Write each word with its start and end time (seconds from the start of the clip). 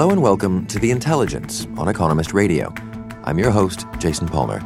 Hello 0.00 0.12
and 0.12 0.22
welcome 0.22 0.64
to 0.68 0.78
The 0.78 0.90
Intelligence 0.90 1.66
on 1.76 1.86
Economist 1.86 2.32
Radio. 2.32 2.72
I'm 3.24 3.38
your 3.38 3.50
host, 3.50 3.84
Jason 3.98 4.26
Palmer. 4.26 4.62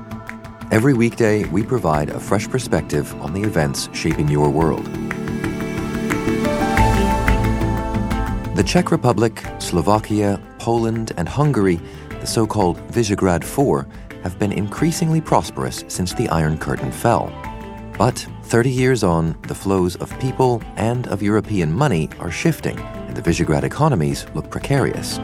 Every 0.70 0.94
weekday, 0.94 1.44
we 1.46 1.64
provide 1.64 2.08
a 2.08 2.20
fresh 2.20 2.48
perspective 2.48 3.12
on 3.20 3.34
the 3.34 3.42
events 3.42 3.88
shaping 3.92 4.28
your 4.28 4.48
world. 4.48 4.84
The 8.54 8.62
Czech 8.64 8.92
Republic, 8.92 9.42
Slovakia, 9.58 10.40
Poland, 10.60 11.10
and 11.16 11.28
Hungary, 11.28 11.80
the 12.20 12.28
so 12.28 12.46
called 12.46 12.78
Visegrad 12.92 13.42
Four, 13.42 13.88
have 14.22 14.38
been 14.38 14.52
increasingly 14.52 15.20
prosperous 15.20 15.84
since 15.88 16.14
the 16.14 16.28
Iron 16.28 16.56
Curtain 16.56 16.92
fell. 16.92 17.32
But 17.98 18.24
30 18.44 18.70
years 18.70 19.02
on, 19.02 19.36
the 19.48 19.54
flows 19.56 19.96
of 19.96 20.16
people 20.20 20.62
and 20.76 21.08
of 21.08 21.24
European 21.24 21.72
money 21.72 22.08
are 22.20 22.30
shifting, 22.30 22.78
the 23.14 23.22
Visegrad 23.22 23.62
economies 23.62 24.26
look 24.34 24.50
precarious. 24.50 25.18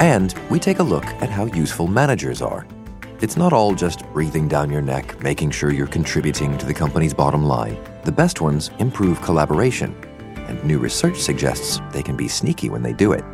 And 0.00 0.34
we 0.50 0.58
take 0.58 0.78
a 0.78 0.82
look 0.82 1.04
at 1.22 1.30
how 1.30 1.46
useful 1.46 1.86
managers 1.86 2.42
are. 2.42 2.66
It's 3.20 3.36
not 3.36 3.52
all 3.52 3.74
just 3.74 4.04
breathing 4.12 4.46
down 4.46 4.70
your 4.70 4.82
neck, 4.82 5.20
making 5.22 5.50
sure 5.50 5.72
you're 5.72 5.86
contributing 5.86 6.58
to 6.58 6.66
the 6.66 6.74
company's 6.74 7.14
bottom 7.14 7.44
line. 7.44 7.78
The 8.04 8.12
best 8.12 8.40
ones 8.40 8.70
improve 8.78 9.22
collaboration, 9.22 9.96
and 10.48 10.62
new 10.64 10.78
research 10.78 11.18
suggests 11.18 11.80
they 11.92 12.02
can 12.02 12.16
be 12.16 12.28
sneaky 12.28 12.68
when 12.68 12.82
they 12.82 12.92
do 12.92 13.12
it. 13.12 13.24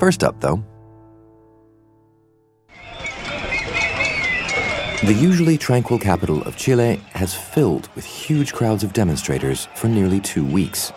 First 0.00 0.24
up, 0.24 0.40
though, 0.40 0.64
The 5.04 5.12
usually 5.14 5.58
tranquil 5.58 5.98
capital 5.98 6.44
of 6.44 6.56
Chile 6.56 7.00
has 7.14 7.34
filled 7.34 7.88
with 7.96 8.04
huge 8.04 8.52
crowds 8.52 8.84
of 8.84 8.92
demonstrators 8.92 9.66
for 9.74 9.88
nearly 9.88 10.20
two 10.20 10.44
weeks. 10.44 10.92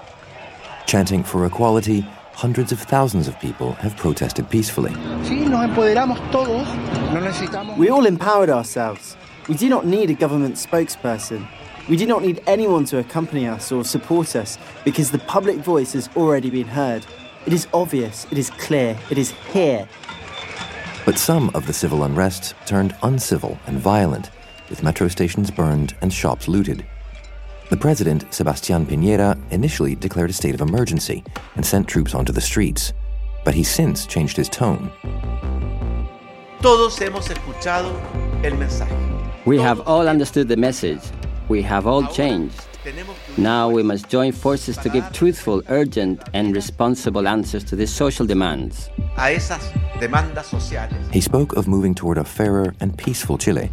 Chanting 0.86 1.24
for 1.24 1.44
equality, 1.44 2.02
hundreds 2.34 2.72
of 2.72 2.80
thousands 2.80 3.28
of 3.28 3.40
people 3.40 3.72
have 3.74 3.98
protested 3.98 4.48
peacefully. 4.48 4.92
We 7.80 7.90
all 7.90 8.06
empowered 8.06 8.50
ourselves. 8.52 9.18
We 9.50 9.56
do 9.56 9.70
not 9.70 9.88
need 9.88 10.12
a 10.12 10.14
government 10.14 10.54
spokesperson. 10.58 11.48
We 11.90 11.98
do 11.98 12.06
not 12.06 12.22
need 12.22 12.44
anyone 12.46 12.86
to 12.86 13.00
accompany 13.00 13.48
us 13.48 13.72
or 13.72 13.84
support 13.84 14.36
us 14.36 14.60
because 14.84 15.10
the 15.10 15.18
public 15.18 15.58
voice 15.58 15.94
has 15.94 16.10
already 16.16 16.52
been 16.52 16.68
heard. 16.68 17.04
It 17.48 17.54
is 17.54 17.68
obvious, 17.74 18.28
it 18.30 18.38
is 18.38 18.52
clear, 18.52 19.00
it 19.10 19.18
is 19.18 19.32
here. 19.52 19.90
But 21.06 21.20
some 21.20 21.52
of 21.54 21.68
the 21.68 21.74
civil 21.74 22.04
unrest 22.04 22.56
turned 22.66 22.96
uncivil 23.04 23.60
and 23.68 23.78
violent, 23.78 24.32
with 24.72 24.82
metro 24.82 25.08
stations 25.08 25.52
burned 25.52 25.96
and 26.02 26.12
shops 26.12 26.48
looted. 26.48 26.84
The 27.70 27.78
president, 27.78 28.30
Sebastián 28.32 28.86
Piñera, 28.86 29.38
initially 29.52 29.94
declared 29.96 30.32
a 30.32 30.34
state 30.34 30.56
of 30.56 30.62
emergency 30.62 31.24
and 31.56 31.64
sent 31.64 31.88
troops 31.88 32.16
onto 32.16 32.34
the 32.34 32.42
streets, 32.42 32.94
but 33.44 33.54
he's 33.54 33.70
since 33.70 34.08
changed 34.08 34.36
his 34.36 34.50
tone. 34.50 34.92
Todos 36.62 36.98
hemos 36.98 37.30
escuchado 37.30 37.94
el 38.44 38.58
mensaje. 38.58 38.96
We 39.46 39.60
have 39.60 39.82
all 39.82 40.08
understood 40.08 40.48
the 40.48 40.58
message. 40.58 41.02
We 41.50 41.62
have 41.62 41.86
all 41.86 42.08
changed. 42.08 42.66
Now 43.38 43.70
we 43.70 43.84
must 43.84 44.10
join 44.10 44.32
forces 44.32 44.78
to 44.78 44.90
give 44.90 45.12
truthful, 45.12 45.62
urgent, 45.70 46.22
and 46.34 46.56
responsible 46.56 47.28
answers 47.28 47.64
to 47.66 47.76
these 47.76 47.94
social 47.94 48.26
demands. 48.26 48.90
He 51.12 51.22
spoke 51.22 51.56
of 51.56 51.68
moving 51.68 51.96
toward 51.96 52.18
a 52.18 52.24
fairer 52.24 52.74
and 52.80 52.98
peaceful 52.98 53.38
Chile, 53.38 53.72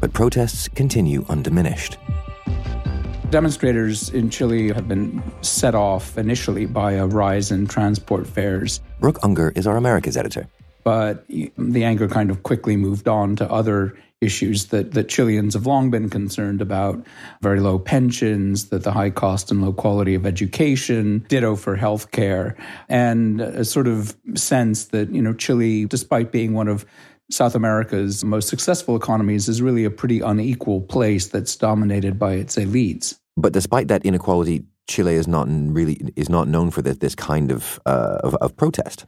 but 0.00 0.12
protests 0.12 0.68
continue 0.68 1.24
undiminished. 1.28 1.96
Demonstrators 3.30 4.10
in 4.10 4.28
Chile 4.28 4.72
have 4.72 4.88
been 4.88 5.22
set 5.40 5.74
off 5.74 6.18
initially 6.18 6.66
by 6.66 6.92
a 6.92 7.06
rise 7.06 7.52
in 7.52 7.66
transport 7.66 8.26
fares. 8.26 8.80
Brooke 8.98 9.20
Unger 9.22 9.52
is 9.54 9.66
our 9.68 9.76
Americas 9.76 10.16
editor. 10.16 10.48
But 10.84 11.26
the 11.28 11.84
anger 11.84 12.08
kind 12.08 12.30
of 12.30 12.42
quickly 12.42 12.76
moved 12.76 13.08
on 13.08 13.36
to 13.36 13.50
other 13.50 13.96
issues 14.20 14.66
that, 14.66 14.92
that 14.92 15.08
Chileans 15.08 15.54
have 15.54 15.66
long 15.66 15.90
been 15.90 16.10
concerned 16.10 16.60
about 16.60 17.04
very 17.40 17.60
low 17.60 17.78
pensions, 17.78 18.68
that 18.68 18.84
the 18.84 18.92
high 18.92 19.10
cost 19.10 19.50
and 19.50 19.62
low 19.62 19.72
quality 19.72 20.14
of 20.14 20.26
education, 20.26 21.24
ditto 21.28 21.56
for 21.56 21.76
healthcare, 21.76 22.54
and 22.88 23.40
a 23.40 23.64
sort 23.64 23.86
of 23.86 24.14
sense 24.34 24.86
that, 24.86 25.10
you 25.10 25.22
know, 25.22 25.32
Chile, 25.32 25.86
despite 25.86 26.32
being 26.32 26.52
one 26.52 26.68
of 26.68 26.84
South 27.30 27.54
America's 27.54 28.24
most 28.24 28.48
successful 28.48 28.96
economies, 28.96 29.48
is 29.48 29.62
really 29.62 29.84
a 29.84 29.90
pretty 29.90 30.20
unequal 30.20 30.82
place 30.82 31.28
that's 31.28 31.56
dominated 31.56 32.18
by 32.18 32.34
its 32.34 32.56
elites. 32.56 33.18
But 33.36 33.52
despite 33.52 33.88
that 33.88 34.04
inequality, 34.04 34.64
Chile 34.86 35.14
is 35.14 35.28
not 35.28 35.46
really 35.48 36.12
is 36.16 36.28
not 36.28 36.48
known 36.48 36.70
for 36.70 36.82
this, 36.82 36.98
this 36.98 37.14
kind 37.14 37.50
of, 37.52 37.80
uh, 37.86 38.18
of, 38.22 38.34
of 38.36 38.56
protest. 38.56 39.06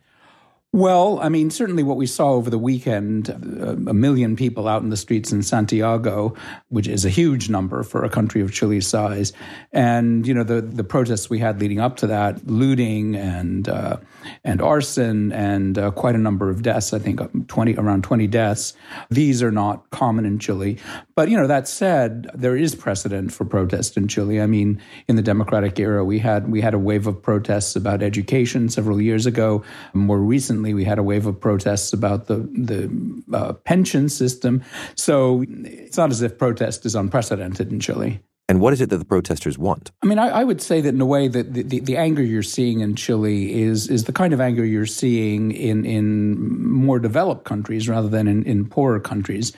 Well, 0.74 1.20
I 1.20 1.28
mean, 1.28 1.50
certainly 1.50 1.82
what 1.82 1.98
we 1.98 2.06
saw 2.06 2.30
over 2.30 2.48
the 2.48 2.56
weekend 2.56 3.28
uh, 3.28 3.90
a 3.90 3.92
million 3.92 4.36
people 4.36 4.66
out 4.66 4.82
in 4.82 4.88
the 4.88 4.96
streets 4.96 5.30
in 5.30 5.42
Santiago, 5.42 6.34
which 6.70 6.88
is 6.88 7.04
a 7.04 7.10
huge 7.10 7.50
number 7.50 7.82
for 7.82 8.04
a 8.04 8.08
country 8.08 8.40
of 8.40 8.54
Chile's 8.54 8.86
size. 8.86 9.34
And, 9.70 10.26
you 10.26 10.32
know, 10.32 10.44
the, 10.44 10.62
the 10.62 10.82
protests 10.82 11.28
we 11.28 11.40
had 11.40 11.60
leading 11.60 11.78
up 11.78 11.98
to 11.98 12.06
that, 12.06 12.46
looting 12.46 13.16
and, 13.16 13.68
uh, 13.68 13.98
and 14.44 14.62
arson 14.62 15.30
and 15.32 15.76
uh, 15.76 15.90
quite 15.90 16.14
a 16.14 16.18
number 16.18 16.48
of 16.48 16.62
deaths, 16.62 16.94
I 16.94 16.98
think 16.98 17.20
20, 17.48 17.74
around 17.74 18.04
20 18.04 18.26
deaths. 18.28 18.72
These 19.10 19.42
are 19.42 19.52
not 19.52 19.90
common 19.90 20.24
in 20.24 20.38
Chile. 20.38 20.78
But, 21.14 21.28
you 21.28 21.36
know, 21.36 21.48
that 21.48 21.68
said, 21.68 22.30
there 22.32 22.56
is 22.56 22.74
precedent 22.74 23.30
for 23.30 23.44
protest 23.44 23.98
in 23.98 24.08
Chile. 24.08 24.40
I 24.40 24.46
mean, 24.46 24.80
in 25.06 25.16
the 25.16 25.22
democratic 25.22 25.78
era, 25.78 26.02
we 26.02 26.18
had, 26.18 26.50
we 26.50 26.62
had 26.62 26.72
a 26.72 26.78
wave 26.78 27.06
of 27.06 27.20
protests 27.20 27.76
about 27.76 28.02
education 28.02 28.70
several 28.70 29.02
years 29.02 29.26
ago. 29.26 29.64
More 29.92 30.18
recently, 30.18 30.61
recently 30.62 30.74
we 30.74 30.84
had 30.84 30.98
a 30.98 31.02
wave 31.02 31.26
of 31.26 31.40
protests 31.40 31.92
about 31.92 32.26
the 32.26 32.36
the 32.36 32.90
uh, 33.36 33.52
pension 33.64 34.08
system. 34.08 34.62
So 34.94 35.44
it's 35.48 35.96
not 35.96 36.10
as 36.10 36.22
if 36.22 36.38
protest 36.38 36.86
is 36.86 36.94
unprecedented 36.94 37.72
in 37.72 37.80
Chile. 37.80 38.20
And 38.48 38.60
what 38.60 38.72
is 38.72 38.80
it 38.80 38.90
that 38.90 38.98
the 38.98 39.04
protesters 39.04 39.56
want? 39.56 39.92
I 40.02 40.06
mean, 40.06 40.18
I, 40.18 40.28
I 40.28 40.44
would 40.44 40.60
say 40.60 40.82
that 40.82 40.88
in 40.88 41.00
a 41.00 41.06
way 41.06 41.28
that 41.28 41.54
the, 41.54 41.62
the, 41.62 41.80
the, 41.80 41.96
anger 41.96 42.22
you're 42.22 42.42
seeing 42.42 42.80
in 42.80 42.96
Chile 42.96 43.62
is 43.62 43.88
is 43.88 44.04
the 44.04 44.12
kind 44.12 44.34
of 44.34 44.40
anger 44.40 44.64
you're 44.64 44.84
seeing 44.84 45.52
in 45.52 45.86
in 45.86 46.36
more 46.70 46.98
developed 46.98 47.44
countries 47.44 47.88
rather 47.88 48.08
than 48.08 48.28
in, 48.28 48.42
in 48.44 48.66
poorer 48.68 49.00
countries 49.00 49.52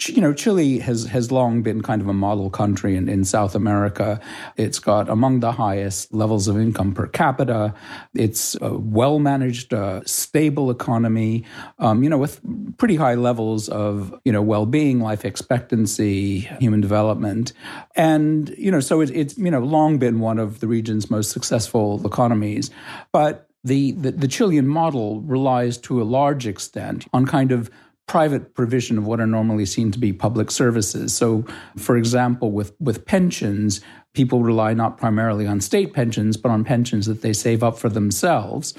you 0.00 0.20
know, 0.20 0.32
Chile 0.32 0.78
has 0.80 1.06
has 1.06 1.32
long 1.32 1.62
been 1.62 1.82
kind 1.82 2.02
of 2.02 2.08
a 2.08 2.12
model 2.12 2.50
country 2.50 2.96
in, 2.96 3.08
in 3.08 3.24
South 3.24 3.54
America. 3.54 4.20
It's 4.56 4.78
got 4.78 5.08
among 5.08 5.40
the 5.40 5.52
highest 5.52 6.12
levels 6.12 6.48
of 6.48 6.58
income 6.58 6.94
per 6.94 7.06
capita. 7.06 7.74
It's 8.14 8.56
a 8.60 8.76
well 8.76 9.18
managed, 9.18 9.72
uh, 9.72 10.02
stable 10.04 10.70
economy. 10.70 11.44
Um, 11.78 12.02
you 12.02 12.10
know, 12.10 12.18
with 12.18 12.40
pretty 12.76 12.96
high 12.96 13.14
levels 13.14 13.68
of 13.68 14.14
you 14.24 14.32
know 14.32 14.42
well 14.42 14.66
being, 14.66 15.00
life 15.00 15.24
expectancy, 15.24 16.40
human 16.60 16.80
development, 16.80 17.52
and 17.94 18.50
you 18.58 18.70
know, 18.70 18.80
so 18.80 19.00
it, 19.00 19.10
it's 19.10 19.38
you 19.38 19.50
know 19.50 19.60
long 19.60 19.98
been 19.98 20.20
one 20.20 20.38
of 20.38 20.60
the 20.60 20.68
region's 20.68 21.10
most 21.10 21.30
successful 21.30 22.04
economies, 22.06 22.70
but 23.12 23.48
the, 23.66 23.92
the, 23.92 24.12
the 24.12 24.28
Chilean 24.28 24.68
model 24.68 25.20
relies 25.22 25.76
to 25.78 26.00
a 26.00 26.04
large 26.04 26.46
extent 26.46 27.06
on 27.12 27.26
kind 27.26 27.50
of 27.50 27.68
private 28.06 28.54
provision 28.54 28.98
of 28.98 29.06
what 29.06 29.20
are 29.20 29.26
normally 29.26 29.66
seen 29.66 29.90
to 29.90 29.98
be 29.98 30.12
public 30.12 30.50
services. 30.50 31.14
So, 31.14 31.44
for 31.76 31.96
example, 31.96 32.52
with, 32.52 32.72
with 32.78 33.04
pensions, 33.04 33.80
people 34.14 34.42
rely 34.42 34.74
not 34.74 34.96
primarily 34.96 35.46
on 35.46 35.60
state 35.60 35.92
pensions, 35.92 36.36
but 36.36 36.50
on 36.50 36.64
pensions 36.64 37.06
that 37.06 37.22
they 37.22 37.32
save 37.32 37.62
up 37.62 37.78
for 37.78 37.88
themselves. 37.88 38.74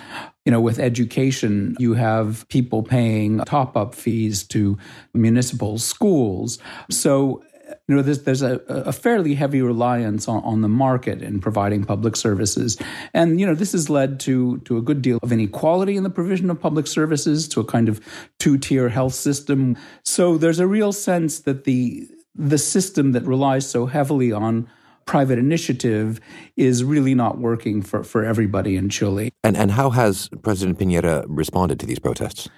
You 0.46 0.52
know, 0.52 0.62
with 0.62 0.80
education, 0.80 1.76
you 1.78 1.94
have 1.94 2.48
people 2.48 2.84
paying 2.84 3.40
top 3.40 3.76
up 3.76 3.94
fees 3.94 4.44
to 4.48 4.78
municipal 5.14 5.78
schools. 5.78 6.58
So, 6.90 7.44
you 7.88 7.96
know, 7.96 8.02
there's, 8.02 8.24
there's 8.24 8.42
a, 8.42 8.62
a 8.68 8.92
fairly 8.92 9.36
heavy 9.36 9.62
reliance 9.62 10.28
on, 10.28 10.44
on 10.44 10.62
the 10.62 10.68
market 10.68 11.22
in 11.22 11.40
providing 11.40 11.84
public 11.84 12.16
services. 12.16 12.78
And, 13.14 13.40
you 13.40 13.46
know, 13.46 13.56
this 13.56 13.72
has 13.72 13.90
led 13.90 14.20
to, 14.22 14.60
to 14.60 14.78
a 14.78 14.82
good 14.82 15.02
deal 15.02 15.20
of 15.24 15.32
inequality 15.32 15.96
in 15.96 16.04
the 16.04 16.10
provision 16.10 16.50
of 16.50 16.60
public 16.60 16.88
services, 16.88 17.48
to 17.50 17.60
a 17.60 17.66
kind 17.66 17.90
of 17.90 18.02
two 18.40 18.58
tier 18.58 18.90
health 18.90 19.14
system. 19.14 19.78
So 20.04 20.38
there's 20.38 20.60
a 20.60 20.68
real 20.68 20.92
sense 20.92 21.40
that 21.40 21.64
the, 21.64 22.08
the 22.36 22.58
system 22.58 23.14
that 23.14 23.24
relies 23.24 23.70
so 23.70 23.86
heavily 23.86 24.32
on 24.32 24.70
private 25.06 25.40
initiative 25.40 26.20
is 26.58 26.84
really 26.84 27.16
not 27.16 27.38
working 27.38 27.82
for, 27.82 28.04
for 28.04 28.26
everybody 28.26 28.76
in 28.76 28.90
Chile. 28.90 29.32
And, 29.44 29.56
and 29.56 29.72
how 29.72 29.90
has 29.92 30.30
President 30.44 30.78
Piñera 30.78 31.26
responded 31.28 31.80
to 31.80 31.86
these 31.86 32.00
protests? 32.00 32.50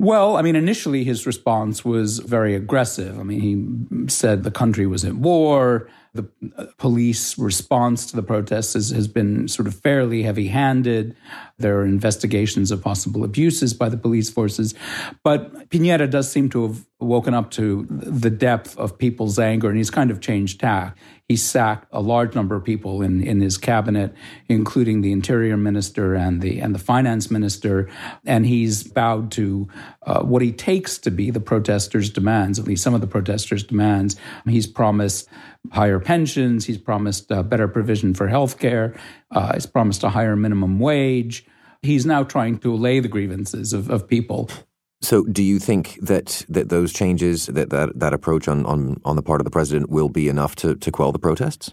Well, 0.00 0.38
I 0.38 0.42
mean, 0.42 0.56
initially 0.56 1.04
his 1.04 1.26
response 1.26 1.84
was 1.84 2.20
very 2.20 2.54
aggressive. 2.54 3.20
I 3.20 3.22
mean, 3.22 3.40
he 3.42 4.08
said 4.08 4.44
the 4.44 4.50
country 4.50 4.86
was 4.86 5.04
at 5.04 5.16
war. 5.16 5.90
The 6.12 6.28
uh, 6.56 6.66
police 6.76 7.38
response 7.38 8.06
to 8.06 8.16
the 8.16 8.22
protests 8.22 8.74
has, 8.74 8.90
has 8.90 9.06
been 9.06 9.46
sort 9.46 9.68
of 9.68 9.74
fairly 9.74 10.22
heavy 10.24 10.48
handed. 10.48 11.16
There 11.58 11.78
are 11.78 11.84
investigations 11.84 12.70
of 12.70 12.82
possible 12.82 13.22
abuses 13.22 13.74
by 13.74 13.88
the 13.88 13.96
police 13.96 14.28
forces. 14.28 14.74
But 15.22 15.70
Piñera 15.70 16.10
does 16.10 16.30
seem 16.30 16.48
to 16.50 16.66
have 16.66 16.84
woken 16.98 17.32
up 17.32 17.50
to 17.52 17.86
the 17.88 18.30
depth 18.30 18.76
of 18.76 18.98
people's 18.98 19.38
anger, 19.38 19.68
and 19.68 19.76
he's 19.76 19.90
kind 19.90 20.10
of 20.10 20.20
changed 20.20 20.60
tack. 20.60 20.96
He 21.28 21.36
sacked 21.36 21.86
a 21.92 22.00
large 22.00 22.34
number 22.34 22.56
of 22.56 22.64
people 22.64 23.02
in, 23.02 23.22
in 23.22 23.40
his 23.40 23.56
cabinet, 23.56 24.12
including 24.48 25.00
the 25.00 25.12
interior 25.12 25.56
minister 25.56 26.14
and 26.14 26.42
the 26.42 26.58
and 26.58 26.74
the 26.74 26.78
finance 26.78 27.30
minister, 27.30 27.88
and 28.26 28.44
he's 28.44 28.82
bowed 28.82 29.30
to 29.32 29.68
uh, 30.02 30.22
what 30.22 30.42
he 30.42 30.50
takes 30.50 30.98
to 30.98 31.10
be 31.10 31.30
the 31.30 31.40
protesters' 31.40 32.10
demands, 32.10 32.58
at 32.58 32.66
least 32.66 32.82
some 32.82 32.94
of 32.94 33.00
the 33.00 33.06
protesters' 33.06 33.62
demands. 33.62 34.16
He's 34.44 34.66
promised 34.66 35.28
higher 35.70 35.98
pensions. 35.98 36.66
He's 36.66 36.78
promised 36.78 37.30
uh, 37.30 37.42
better 37.42 37.68
provision 37.68 38.14
for 38.14 38.28
health 38.28 38.58
care. 38.58 38.94
Uh, 39.30 39.54
he's 39.54 39.66
promised 39.66 40.02
a 40.02 40.10
higher 40.10 40.36
minimum 40.36 40.78
wage. 40.78 41.46
He's 41.82 42.04
now 42.04 42.24
trying 42.24 42.58
to 42.58 42.74
allay 42.74 43.00
the 43.00 43.08
grievances 43.08 43.72
of, 43.72 43.90
of 43.90 44.08
people. 44.08 44.50
So, 45.02 45.24
do 45.24 45.42
you 45.42 45.58
think 45.58 45.98
that, 46.02 46.44
that 46.48 46.68
those 46.68 46.92
changes, 46.92 47.46
that, 47.46 47.70
that, 47.70 47.98
that 47.98 48.12
approach 48.12 48.48
on, 48.48 48.66
on, 48.66 49.00
on 49.04 49.16
the 49.16 49.22
part 49.22 49.40
of 49.40 49.46
the 49.46 49.50
president 49.50 49.88
will 49.88 50.10
be 50.10 50.28
enough 50.28 50.54
to, 50.56 50.74
to 50.76 50.90
quell 50.90 51.10
the 51.10 51.18
protests? 51.18 51.72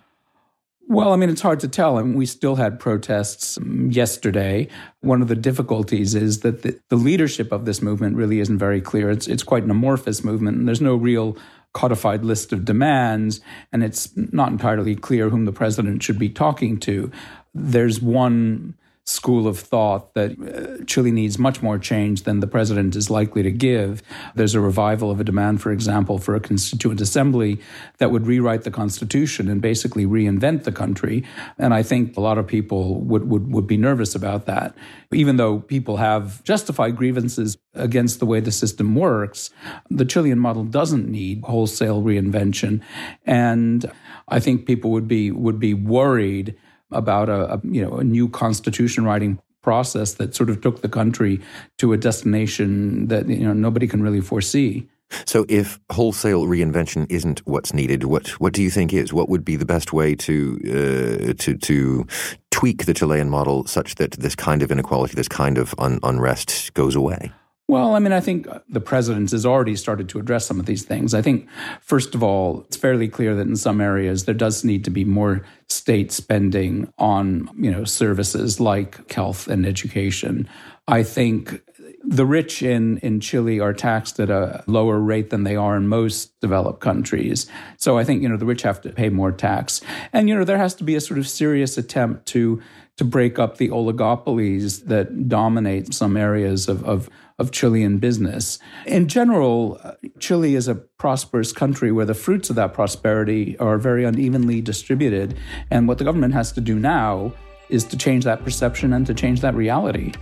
Well, 0.89 1.11
I 1.11 1.17
mean, 1.17 1.29
it's 1.29 1.41
hard 1.41 1.59
to 1.59 1.67
tell. 1.67 1.97
I 1.97 2.03
mean, 2.03 2.13
we 2.13 2.25
still 2.25 2.55
had 2.55 2.79
protests 2.79 3.57
um, 3.57 3.91
yesterday. 3.91 4.69
One 5.01 5.21
of 5.21 5.27
the 5.27 5.35
difficulties 5.35 6.15
is 6.15 6.39
that 6.39 6.61
the, 6.61 6.79
the, 6.87 6.95
leadership 6.95 7.51
of 7.51 7.65
this 7.65 7.81
movement 7.81 8.15
really 8.15 8.39
isn't 8.39 8.57
very 8.57 8.79
clear. 8.79 9.09
It's, 9.09 9.27
it's 9.27 9.43
quite 9.43 9.63
an 9.63 9.71
amorphous 9.71 10.23
movement, 10.23 10.57
and 10.57 10.65
there's 10.65 10.79
no 10.79 10.95
real 10.95 11.35
codified 11.73 12.25
list 12.25 12.53
of 12.53 12.65
demands, 12.65 13.41
and 13.71 13.83
it's 13.83 14.15
not 14.15 14.51
entirely 14.51 14.95
clear 14.95 15.29
whom 15.29 15.45
the 15.45 15.51
president 15.51 16.03
should 16.03 16.19
be 16.19 16.29
talking 16.29 16.79
to. 16.79 17.11
There's 17.53 18.01
one 18.01 18.75
school 19.07 19.47
of 19.47 19.57
thought 19.57 20.13
that 20.15 20.31
uh, 20.31 20.83
Chile 20.85 21.11
needs 21.11 21.39
much 21.39 21.61
more 21.61 21.79
change 21.79 22.23
than 22.23 22.41
the 22.41 22.47
president 22.47 22.95
is 22.95 23.09
likely 23.09 23.41
to 23.41 23.51
give. 23.51 24.03
There's 24.35 24.53
a 24.53 24.59
revival 24.59 25.09
of 25.09 25.19
a 25.21 25.23
demand, 25.23 25.61
for 25.61 25.71
example, 25.71 26.17
for 26.19 26.35
a 26.35 26.41
constituent 26.41 26.99
assembly 26.99 27.59
that 27.99 28.11
would 28.11 28.27
rewrite 28.27 28.63
the 28.63 28.71
constitution 28.71 29.47
and 29.47 29.61
basically 29.61 30.05
reinvent 30.05 30.63
the 30.63 30.73
country. 30.73 31.23
And 31.57 31.73
I 31.73 31.83
think 31.83 32.17
a 32.17 32.21
lot 32.21 32.37
of 32.37 32.47
people 32.47 32.99
would, 33.01 33.29
would, 33.29 33.51
would 33.51 33.65
be 33.65 33.77
nervous 33.77 34.13
about 34.13 34.45
that. 34.45 34.75
Even 35.13 35.37
though 35.37 35.59
people 35.59 35.97
have 35.97 36.43
justified 36.43 36.97
grievances 36.97 37.57
against 37.75 38.19
the 38.19 38.25
way 38.25 38.41
the 38.41 38.51
system 38.51 38.93
works, 38.93 39.51
the 39.89 40.03
Chilean 40.03 40.39
model 40.39 40.65
doesn't 40.65 41.07
need 41.07 41.43
wholesale 41.43 42.01
reinvention. 42.01 42.81
And 43.25 43.89
I 44.27 44.41
think 44.41 44.65
people 44.65 44.91
would 44.91 45.07
be 45.07 45.31
would 45.31 45.59
be 45.59 45.73
worried 45.73 46.57
about 46.91 47.29
a, 47.29 47.53
a 47.53 47.61
you 47.63 47.81
know 47.81 47.97
a 47.97 48.03
new 48.03 48.29
constitution 48.29 49.03
writing 49.05 49.39
process 49.61 50.13
that 50.13 50.33
sort 50.33 50.49
of 50.49 50.61
took 50.61 50.81
the 50.81 50.89
country 50.89 51.41
to 51.77 51.93
a 51.93 51.97
destination 51.97 53.07
that 53.07 53.27
you 53.27 53.45
know 53.45 53.53
nobody 53.53 53.87
can 53.87 54.01
really 54.01 54.21
foresee. 54.21 54.87
So, 55.25 55.45
if 55.47 55.79
wholesale 55.89 56.45
reinvention 56.45 57.05
isn't 57.09 57.39
what's 57.47 57.73
needed, 57.73 58.03
what 58.03 58.29
what 58.41 58.53
do 58.53 58.61
you 58.61 58.69
think 58.69 58.93
is? 58.93 59.13
What 59.13 59.29
would 59.29 59.45
be 59.45 59.55
the 59.55 59.65
best 59.65 59.93
way 59.93 60.15
to 60.15 60.59
uh, 60.65 61.33
to 61.43 61.57
to 61.57 62.07
tweak 62.51 62.85
the 62.85 62.93
Chilean 62.93 63.29
model 63.29 63.65
such 63.65 63.95
that 63.95 64.11
this 64.11 64.35
kind 64.35 64.61
of 64.61 64.71
inequality, 64.71 65.15
this 65.15 65.27
kind 65.27 65.57
of 65.57 65.73
un- 65.77 65.99
unrest, 66.03 66.73
goes 66.73 66.95
away? 66.95 67.31
Well, 67.69 67.95
I 67.95 67.99
mean, 67.99 68.13
I 68.13 68.21
think 68.21 68.47
the 68.69 68.79
president 68.79 69.31
has 69.31 69.45
already 69.45 69.75
started 69.75 70.07
to 70.09 70.19
address 70.19 70.45
some 70.45 70.57
of 70.57 70.65
these 70.65 70.83
things. 70.83 71.13
I 71.13 71.21
think, 71.21 71.49
first 71.81 72.15
of 72.15 72.23
all, 72.23 72.61
it's 72.61 72.77
fairly 72.77 73.09
clear 73.09 73.35
that 73.35 73.45
in 73.45 73.57
some 73.57 73.81
areas 73.81 74.23
there 74.23 74.33
does 74.33 74.63
need 74.63 74.85
to 74.85 74.89
be 74.89 75.03
more 75.03 75.43
state 75.67 76.13
spending 76.13 76.91
on, 76.97 77.49
you 77.57 77.69
know, 77.69 77.83
services 77.83 78.61
like 78.61 79.11
health 79.11 79.49
and 79.49 79.65
education. 79.65 80.47
I 80.87 81.03
think 81.03 81.61
the 82.03 82.25
rich 82.25 82.61
in, 82.61 82.97
in 82.99 83.19
Chile 83.19 83.59
are 83.59 83.73
taxed 83.73 84.19
at 84.19 84.29
a 84.29 84.63
lower 84.67 84.99
rate 84.99 85.29
than 85.29 85.43
they 85.43 85.55
are 85.55 85.75
in 85.75 85.87
most 85.87 86.39
developed 86.39 86.79
countries. 86.79 87.47
So 87.77 87.97
I 87.97 88.03
think, 88.03 88.21
you 88.21 88.29
know, 88.29 88.37
the 88.37 88.45
rich 88.45 88.61
have 88.61 88.81
to 88.81 88.89
pay 88.89 89.09
more 89.09 89.31
tax. 89.31 89.81
And, 90.13 90.29
you 90.29 90.35
know, 90.35 90.43
there 90.43 90.57
has 90.57 90.75
to 90.75 90.83
be 90.83 90.95
a 90.95 91.01
sort 91.01 91.17
of 91.17 91.27
serious 91.27 91.77
attempt 91.77 92.25
to 92.27 92.61
to 92.97 93.05
break 93.05 93.37
up 93.37 93.57
the 93.57 93.69
oligopolies 93.69 94.85
that 94.85 95.29
dominate 95.29 95.93
some 95.93 96.17
areas 96.17 96.67
of, 96.67 96.83
of 96.83 97.09
of 97.39 97.51
Chilean 97.51 97.99
business. 97.99 98.57
In 98.87 99.07
general, 99.07 99.79
uh, 99.83 99.91
Chile 100.19 100.55
is 100.55 100.67
a 100.67 100.73
prosperous 100.73 101.53
country 101.53 101.91
where 101.91 102.05
the 102.05 102.15
fruits 102.15 102.49
of 102.49 102.55
that 102.55 102.73
prosperity 102.73 103.55
are 103.59 103.77
very 103.77 104.03
unevenly 104.03 104.59
distributed. 104.59 105.37
And 105.69 105.87
what 105.87 105.99
the 105.99 106.03
government 106.03 106.33
has 106.33 106.51
to 106.53 106.61
do 106.61 106.79
now 106.79 107.33
is 107.69 107.83
to 107.85 107.97
change 107.97 108.23
that 108.23 108.43
perception 108.43 108.91
and 108.93 109.05
to 109.05 109.13
change 109.13 109.41
that 109.41 109.53
reality. 109.53 110.13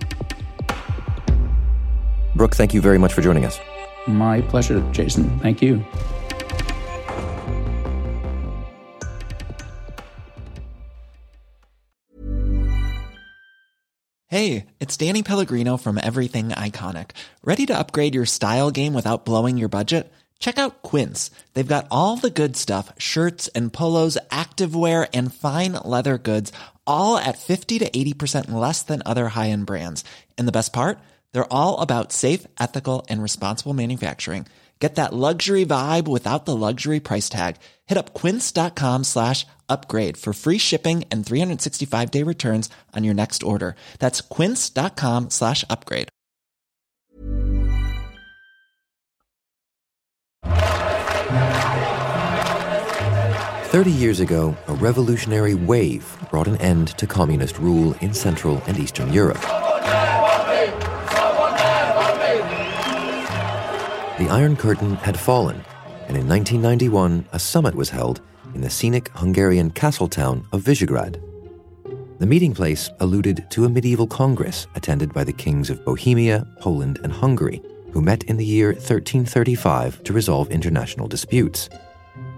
Brooke, 2.36 2.56
thank 2.56 2.74
you 2.74 2.82
very 2.82 2.98
much 2.98 3.14
for 3.14 3.22
joining 3.22 3.46
us. 3.46 3.60
My 4.08 4.42
pleasure, 4.42 4.88
Jason. 4.92 5.40
Thank 5.40 5.62
you. 5.62 5.84
Hey, 14.28 14.66
it's 14.82 14.98
Danny 14.98 15.24
Pellegrino 15.24 15.78
from 15.78 15.98
Everything 15.98 16.50
Iconic. 16.50 17.12
Ready 17.42 17.66
to 17.68 17.78
upgrade 17.78 18.14
your 18.14 18.26
style 18.26 18.70
game 18.70 18.94
without 18.94 19.24
blowing 19.24 19.58
your 19.58 19.70
budget? 19.70 20.12
Check 20.40 20.60
out 20.60 20.82
Quince. 20.82 21.32
They've 21.54 21.66
got 21.66 21.88
all 21.90 22.18
the 22.18 22.30
good 22.30 22.58
stuff 22.58 22.92
shirts 22.98 23.48
and 23.50 23.72
polos, 23.72 24.18
activewear, 24.30 25.08
and 25.14 25.34
fine 25.34 25.74
leather 25.74 26.18
goods, 26.18 26.52
all 26.86 27.18
at 27.18 27.38
50 27.38 27.80
to 27.80 27.90
80% 27.90 28.52
less 28.52 28.82
than 28.82 29.02
other 29.06 29.30
high 29.30 29.52
end 29.52 29.68
brands. 29.68 30.04
And 30.38 30.48
the 30.48 30.52
best 30.52 30.74
part? 30.74 31.00
They're 31.36 31.54
all 31.54 31.82
about 31.82 32.14
safe, 32.14 32.48
ethical, 32.62 33.06
and 33.10 33.22
responsible 33.22 33.74
manufacturing. 33.74 34.48
Get 34.80 34.96
that 34.96 35.12
luxury 35.12 35.66
vibe 35.66 36.08
without 36.08 36.46
the 36.46 36.56
luxury 36.56 37.02
price 37.02 37.28
tag. 37.28 37.58
Hit 37.88 37.98
up 37.98 38.14
quince.com 38.14 39.04
slash 39.04 39.46
upgrade 39.68 40.16
for 40.16 40.32
free 40.32 40.58
shipping 40.58 41.04
and 41.12 41.26
365 41.26 42.10
day 42.12 42.24
returns 42.24 42.70
on 42.94 43.04
your 43.04 43.14
next 43.14 43.44
order. 43.44 43.76
That's 44.00 44.22
quince.com 44.22 45.30
slash 45.30 45.66
upgrade. 45.70 46.08
Thirty 53.76 53.92
years 53.92 54.22
ago, 54.22 54.56
a 54.70 54.74
revolutionary 54.74 55.54
wave 55.56 56.18
brought 56.32 56.48
an 56.48 56.56
end 56.62 56.98
to 56.98 57.06
communist 57.06 57.60
rule 57.60 57.94
in 58.00 58.14
Central 58.14 58.62
and 58.68 58.80
Eastern 58.80 59.12
Europe. 59.12 59.44
The 64.18 64.30
Iron 64.30 64.56
Curtain 64.56 64.96
had 64.96 65.20
fallen, 65.20 65.58
and 66.08 66.16
in 66.16 66.26
1991, 66.26 67.28
a 67.34 67.38
summit 67.38 67.76
was 67.76 67.90
held 67.90 68.22
in 68.54 68.62
the 68.62 68.70
scenic 68.70 69.10
Hungarian 69.10 69.72
castle 69.72 70.08
town 70.08 70.48
of 70.54 70.62
Visegrad. 70.62 71.22
The 72.20 72.26
meeting 72.26 72.54
place 72.54 72.90
alluded 73.02 73.46
to 73.50 73.66
a 73.66 73.70
medieval 73.70 74.08
congress 74.08 74.68
attended 74.74 75.14
by 75.14 75.26
the 75.26 75.34
kings 75.34 75.70
of 75.70 75.84
Bohemia, 75.84 76.48
Poland, 76.62 77.02
and 77.04 77.12
Hungary, 77.12 77.62
who 77.92 78.02
met 78.02 78.24
in 78.24 78.38
the 78.38 78.46
year 78.46 78.70
1335 78.70 80.02
to 80.04 80.14
resolve 80.14 80.50
international 80.50 81.10
disputes. 81.10 81.68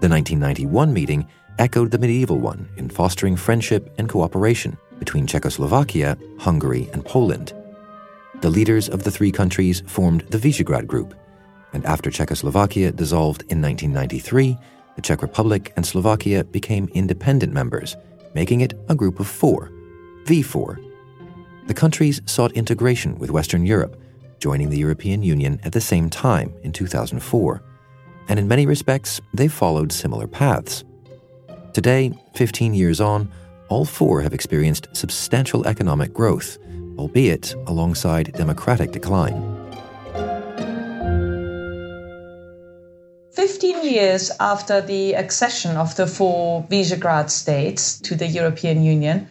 The 0.00 0.08
1991 0.08 0.92
meeting 0.92 1.28
echoed 1.60 1.92
the 1.92 1.98
medieval 1.98 2.40
one 2.40 2.68
in 2.76 2.90
fostering 2.90 3.36
friendship 3.36 3.94
and 3.98 4.08
cooperation 4.08 4.76
between 4.98 5.28
Czechoslovakia, 5.28 6.18
Hungary, 6.40 6.90
and 6.92 7.04
Poland. 7.04 7.52
The 8.40 8.50
leaders 8.50 8.88
of 8.88 9.04
the 9.04 9.12
three 9.12 9.30
countries 9.30 9.84
formed 9.86 10.22
the 10.22 10.38
Visegrad 10.38 10.88
Group, 10.88 11.14
and 11.72 11.84
after 11.84 12.10
Czechoslovakia 12.10 12.92
dissolved 12.92 13.42
in 13.50 13.60
1993, 13.60 14.56
the 14.96 15.02
Czech 15.02 15.22
Republic 15.22 15.72
and 15.76 15.86
Slovakia 15.86 16.44
became 16.44 16.88
independent 16.94 17.52
members, 17.52 17.96
making 18.34 18.60
it 18.60 18.74
a 18.88 18.94
group 18.94 19.20
of 19.20 19.26
four, 19.26 19.70
V4. 20.24 20.76
The 21.66 21.74
countries 21.74 22.20
sought 22.26 22.52
integration 22.52 23.18
with 23.18 23.30
Western 23.30 23.66
Europe, 23.66 24.00
joining 24.40 24.70
the 24.70 24.78
European 24.78 25.22
Union 25.22 25.60
at 25.64 25.72
the 25.72 25.80
same 25.80 26.08
time 26.08 26.52
in 26.62 26.72
2004. 26.72 27.62
and 28.28 28.38
in 28.38 28.46
many 28.46 28.66
respects, 28.66 29.20
they've 29.34 29.52
followed 29.52 29.90
similar 29.90 30.26
paths. 30.26 30.84
Today, 31.72 32.12
15 32.34 32.74
years 32.74 33.00
on, 33.00 33.30
all 33.68 33.84
four 33.84 34.20
have 34.22 34.34
experienced 34.34 34.88
substantial 34.92 35.66
economic 35.66 36.12
growth, 36.12 36.58
albeit 36.98 37.54
alongside 37.66 38.32
democratic 38.34 38.92
decline. 38.92 39.57
15 43.38 43.84
years 43.84 44.32
after 44.40 44.80
the 44.80 45.14
accession 45.14 45.76
of 45.76 45.94
the 45.94 46.08
four 46.08 46.64
Visegrad 46.64 47.30
states 47.30 48.00
to 48.00 48.16
the 48.16 48.26
European 48.26 48.82
Union, 48.82 49.28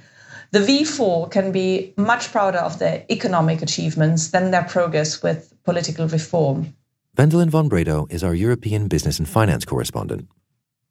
the 0.51 0.59
V4 0.59 1.29
can 1.29 1.51
be 1.51 1.93
much 1.97 2.31
prouder 2.31 2.59
of 2.59 2.79
their 2.79 3.03
economic 3.11 3.61
achievements 3.61 4.29
than 4.29 4.51
their 4.51 4.63
progress 4.63 5.21
with 5.21 5.53
political 5.65 6.07
reform. 6.07 6.73
Vendeline 7.17 7.49
von 7.49 7.67
Bredow 7.67 8.07
is 8.09 8.23
our 8.23 8.33
European 8.33 8.87
business 8.87 9.19
and 9.19 9.27
finance 9.27 9.65
correspondent. 9.65 10.25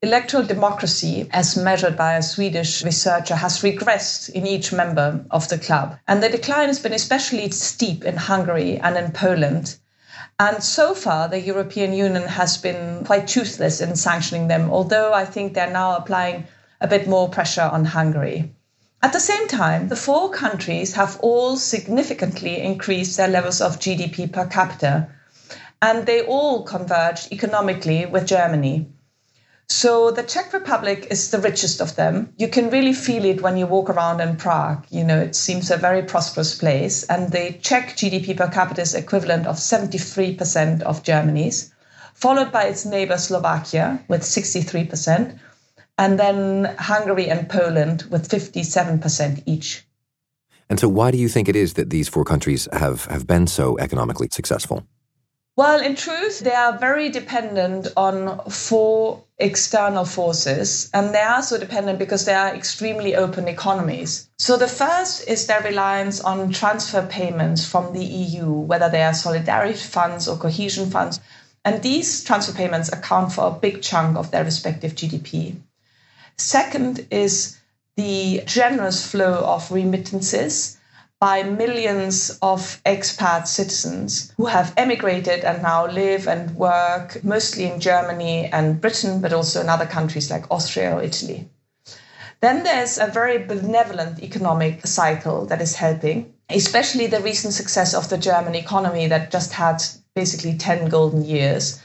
Electoral 0.03 0.45
democracy, 0.45 1.27
as 1.33 1.57
measured 1.57 1.97
by 1.97 2.19
a 2.19 2.23
Swedish 2.23 2.85
researcher, 2.85 3.35
has 3.35 3.63
regressed 3.63 4.29
in 4.29 4.47
each 4.47 4.75
member 4.75 5.25
of 5.31 5.49
the 5.49 5.57
club. 5.57 5.97
And 6.07 6.23
the 6.23 6.29
decline 6.29 6.69
has 6.69 6.81
been 6.81 6.93
especially 6.93 7.51
steep 7.51 8.05
in 8.05 8.17
Hungary 8.17 8.77
and 8.77 8.95
in 8.99 9.11
Poland. 9.13 9.79
And 10.39 10.63
so 10.63 10.95
far, 10.95 11.29
the 11.29 11.41
European 11.41 11.95
Union 11.95 12.29
has 12.29 12.59
been 12.59 13.05
quite 13.07 13.27
toothless 13.27 13.81
in 13.81 13.97
sanctioning 13.97 14.49
them, 14.49 14.71
although 14.71 15.15
I 15.15 15.25
think 15.25 15.55
they're 15.55 15.71
now 15.71 15.97
applying 15.97 16.47
a 16.79 16.87
bit 16.87 17.09
more 17.09 17.31
pressure 17.31 17.63
on 17.73 17.87
Hungary. 17.87 18.53
At 19.03 19.15
the 19.15 19.21
same 19.21 19.49
time, 19.49 19.89
the 19.89 19.97
four 19.97 20.29
countries 20.31 20.93
have 20.93 21.19
all 21.21 21.57
significantly 21.57 22.61
increased 22.61 23.17
their 23.17 23.29
levels 23.29 23.63
of 23.63 23.79
GDP 23.79 24.31
per 24.31 24.47
capita, 24.47 25.09
and 25.81 26.05
they 26.05 26.21
all 26.21 26.65
converged 26.65 27.33
economically 27.33 28.05
with 28.05 28.27
Germany. 28.27 28.89
So 29.69 30.13
the 30.13 30.23
Czech 30.23 30.53
Republic 30.53 31.09
is 31.11 31.31
the 31.31 31.41
richest 31.41 31.81
of 31.81 31.97
them. 31.97 32.33
You 32.39 32.49
can 32.49 32.71
really 32.71 32.93
feel 32.93 33.25
it 33.25 33.43
when 33.43 33.57
you 33.57 33.67
walk 33.67 33.91
around 33.91 34.21
in 34.21 34.37
Prague. 34.37 34.87
You 34.91 35.03
know, 35.03 35.19
it 35.19 35.35
seems 35.35 35.71
a 35.71 35.77
very 35.77 36.03
prosperous 36.03 36.55
place. 36.55 37.03
And 37.05 37.33
the 37.33 37.59
Czech 37.61 37.97
GDP 37.97 38.37
per 38.37 38.49
capita 38.49 38.83
is 38.83 38.95
equivalent 38.95 39.47
of 39.47 39.57
73% 39.57 40.83
of 40.83 41.03
Germany's, 41.03 41.75
followed 42.15 42.53
by 42.53 42.65
its 42.65 42.87
neighbor 42.87 43.19
Slovakia 43.19 44.01
with 44.09 44.23
63%, 44.23 45.37
and 45.99 46.19
then 46.19 46.77
Hungary 46.79 47.29
and 47.29 47.49
Poland 47.49 48.05
with 48.09 48.29
57% 48.29 49.43
each. 49.47 49.85
And 50.71 50.79
so 50.79 50.89
why 50.89 51.11
do 51.11 51.19
you 51.19 51.29
think 51.29 51.49
it 51.49 51.57
is 51.57 51.75
that 51.75 51.91
these 51.91 52.09
four 52.09 52.25
countries 52.25 52.69
have, 52.73 53.07
have 53.07 53.27
been 53.27 53.47
so 53.47 53.77
economically 53.79 54.29
successful? 54.31 54.87
Well, 55.57 55.81
in 55.81 55.97
truth, 55.97 56.41
they 56.41 56.55
are 56.55 56.79
very 56.79 57.09
dependent 57.09 57.89
on 57.97 58.41
four 58.51 59.25
external 59.39 60.05
forces, 60.05 60.89
and 60.95 61.15
they 61.15 61.21
are 61.21 61.43
so 61.43 61.59
dependent 61.59 61.99
because 61.99 62.25
they 62.25 62.35
are 62.35 62.55
extremely 62.55 63.15
open 63.15 63.49
economies. 63.49 64.29
So, 64.39 64.57
the 64.57 64.69
first 64.69 65.29
is 65.29 65.47
their 65.47 65.61
reliance 65.63 66.21
on 66.21 66.53
transfer 66.53 67.07
payments 67.07 67.67
from 67.67 67.93
the 67.93 68.05
EU, 68.05 68.51
whether 68.51 68.89
they 68.89 69.03
are 69.03 69.13
solidarity 69.13 69.79
funds 69.79 70.27
or 70.27 70.37
cohesion 70.39 70.91
funds. 70.91 71.21
And 71.65 71.83
these 71.83 72.25
transfer 72.25 72.53
payments 72.53 72.93
account 72.93 73.33
for 73.33 73.49
a 73.49 73.59
big 73.59 73.83
chunk 73.83 74.17
of 74.17 74.31
their 74.31 74.45
respective 74.45 74.95
GDP. 74.95 75.57
Second 76.39 77.07
is 77.11 77.59
the 77.97 78.43
generous 78.47 79.11
flow 79.11 79.43
of 79.45 79.71
remittances 79.73 80.76
by 81.19 81.43
millions 81.43 82.39
of 82.43 82.81
expat 82.85 83.47
citizens 83.47 84.33
who 84.37 84.47
have 84.47 84.75
emigrated 84.77 85.45
and 85.45 85.63
now 85.63 85.87
live 85.87 86.29
and 86.29 86.55
work 86.57 87.23
mostly 87.25 87.65
in 87.65 87.81
Germany 87.81 88.47
and 88.53 88.81
Britain, 88.81 89.21
but 89.23 89.33
also 89.33 89.63
in 89.63 89.69
other 89.69 89.87
countries 89.87 90.31
like 90.31 90.51
Austria 90.51 90.95
or 90.95 91.03
Italy. 91.03 91.49
Then 92.41 92.65
there's 92.65 92.99
a 92.99 93.07
very 93.07 93.39
benevolent 93.39 94.23
economic 94.23 94.87
cycle 94.87 95.47
that 95.47 95.63
is 95.63 95.75
helping, 95.77 96.35
especially 96.51 97.07
the 97.07 97.21
recent 97.21 97.55
success 97.55 97.95
of 97.95 98.11
the 98.11 98.19
German 98.19 98.55
economy 98.55 99.07
that 99.07 99.31
just 99.31 99.53
had 99.55 99.83
basically 100.15 100.59
10 100.59 100.91
golden 100.91 101.25
years. 101.25 101.81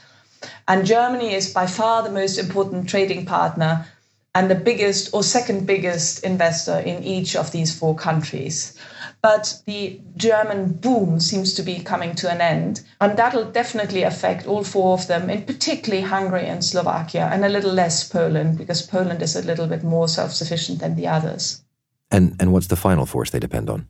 And 0.68 0.84
Germany 0.84 1.32
is 1.32 1.54
by 1.54 1.66
far 1.66 2.02
the 2.02 2.10
most 2.10 2.36
important 2.36 2.86
trading 2.86 3.24
partner 3.24 3.86
and 4.34 4.50
the 4.50 4.54
biggest 4.54 5.14
or 5.14 5.22
second 5.22 5.66
biggest 5.66 6.22
investor 6.22 6.78
in 6.78 7.02
each 7.02 7.34
of 7.34 7.50
these 7.50 7.76
four 7.76 7.94
countries 7.94 8.76
but 9.22 9.62
the 9.66 10.00
German 10.16 10.72
boom 10.72 11.20
seems 11.20 11.54
to 11.54 11.62
be 11.62 11.78
coming 11.78 12.14
to 12.16 12.30
an 12.30 12.40
end. 12.40 12.80
And 13.00 13.16
that'll 13.16 13.50
definitely 13.52 14.02
affect 14.02 14.46
all 14.46 14.64
four 14.64 14.94
of 14.94 15.06
them, 15.06 15.30
in 15.30 15.44
particularly 15.44 16.02
Hungary 16.02 16.46
and 16.46 16.64
Slovakia, 16.64 17.30
and 17.32 17.44
a 17.44 17.48
little 17.48 17.72
less 17.72 18.08
Poland, 18.08 18.58
because 18.58 18.82
Poland 18.82 19.22
is 19.22 19.36
a 19.36 19.42
little 19.42 19.68
bit 19.68 19.84
more 19.84 20.08
self 20.08 20.32
sufficient 20.32 20.80
than 20.80 20.96
the 20.96 21.06
others. 21.06 21.62
And, 22.10 22.36
and 22.40 22.52
what's 22.52 22.66
the 22.66 22.76
final 22.76 23.06
force 23.06 23.30
they 23.30 23.38
depend 23.38 23.70
on? 23.70 23.86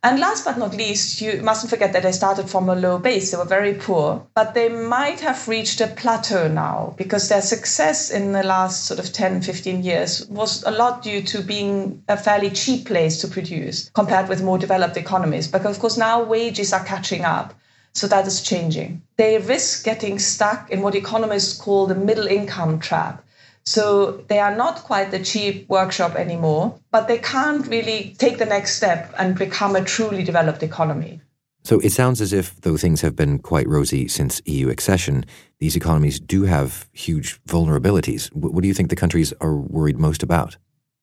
And 0.00 0.20
last 0.20 0.44
but 0.44 0.56
not 0.56 0.76
least, 0.76 1.20
you 1.20 1.42
mustn't 1.42 1.70
forget 1.70 1.92
that 1.92 2.04
they 2.04 2.12
started 2.12 2.48
from 2.48 2.68
a 2.68 2.76
low 2.76 2.98
base. 2.98 3.32
They 3.32 3.36
were 3.36 3.44
very 3.44 3.74
poor, 3.74 4.24
but 4.32 4.54
they 4.54 4.68
might 4.68 5.18
have 5.18 5.48
reached 5.48 5.80
a 5.80 5.88
plateau 5.88 6.46
now 6.46 6.94
because 6.96 7.28
their 7.28 7.42
success 7.42 8.08
in 8.08 8.30
the 8.30 8.44
last 8.44 8.84
sort 8.84 9.00
of 9.00 9.12
10, 9.12 9.42
15 9.42 9.82
years 9.82 10.24
was 10.28 10.62
a 10.62 10.70
lot 10.70 11.02
due 11.02 11.20
to 11.22 11.42
being 11.42 12.04
a 12.08 12.16
fairly 12.16 12.50
cheap 12.50 12.86
place 12.86 13.20
to 13.22 13.26
produce 13.26 13.90
compared 13.92 14.28
with 14.28 14.40
more 14.40 14.56
developed 14.56 14.96
economies. 14.96 15.48
Because, 15.48 15.74
of 15.74 15.80
course, 15.80 15.96
now 15.96 16.22
wages 16.22 16.72
are 16.72 16.84
catching 16.84 17.24
up. 17.24 17.52
So 17.92 18.06
that 18.06 18.24
is 18.24 18.40
changing. 18.40 19.02
They 19.16 19.38
risk 19.38 19.84
getting 19.84 20.20
stuck 20.20 20.70
in 20.70 20.80
what 20.80 20.94
economists 20.94 21.60
call 21.60 21.86
the 21.88 21.96
middle 21.96 22.28
income 22.28 22.78
trap 22.78 23.24
so 23.68 24.24
they 24.28 24.38
are 24.38 24.56
not 24.56 24.76
quite 24.82 25.10
the 25.10 25.22
cheap 25.22 25.68
workshop 25.68 26.14
anymore, 26.14 26.78
but 26.90 27.06
they 27.06 27.18
can't 27.18 27.66
really 27.66 28.16
take 28.18 28.38
the 28.38 28.46
next 28.46 28.76
step 28.76 29.12
and 29.18 29.36
become 29.36 29.76
a 29.76 29.84
truly 29.84 30.24
developed 30.24 30.62
economy. 30.62 31.20
So 31.64 31.78
it 31.80 31.92
sounds 31.92 32.22
as 32.22 32.32
if, 32.32 32.58
though 32.62 32.78
things 32.78 33.02
have 33.02 33.14
been 33.14 33.40
quite 33.40 33.68
rosy 33.68 34.08
since 34.08 34.40
EU 34.46 34.70
accession, 34.70 35.26
these 35.58 35.76
economies 35.76 36.18
do 36.18 36.44
have 36.44 36.88
huge 36.92 37.42
vulnerabilities. 37.44 38.32
What 38.32 38.62
do 38.62 38.68
you 38.68 38.72
think 38.72 38.88
the 38.88 38.96
countries 38.96 39.34
are 39.42 39.56
worried 39.56 39.98
most 39.98 40.22
about? 40.22 40.56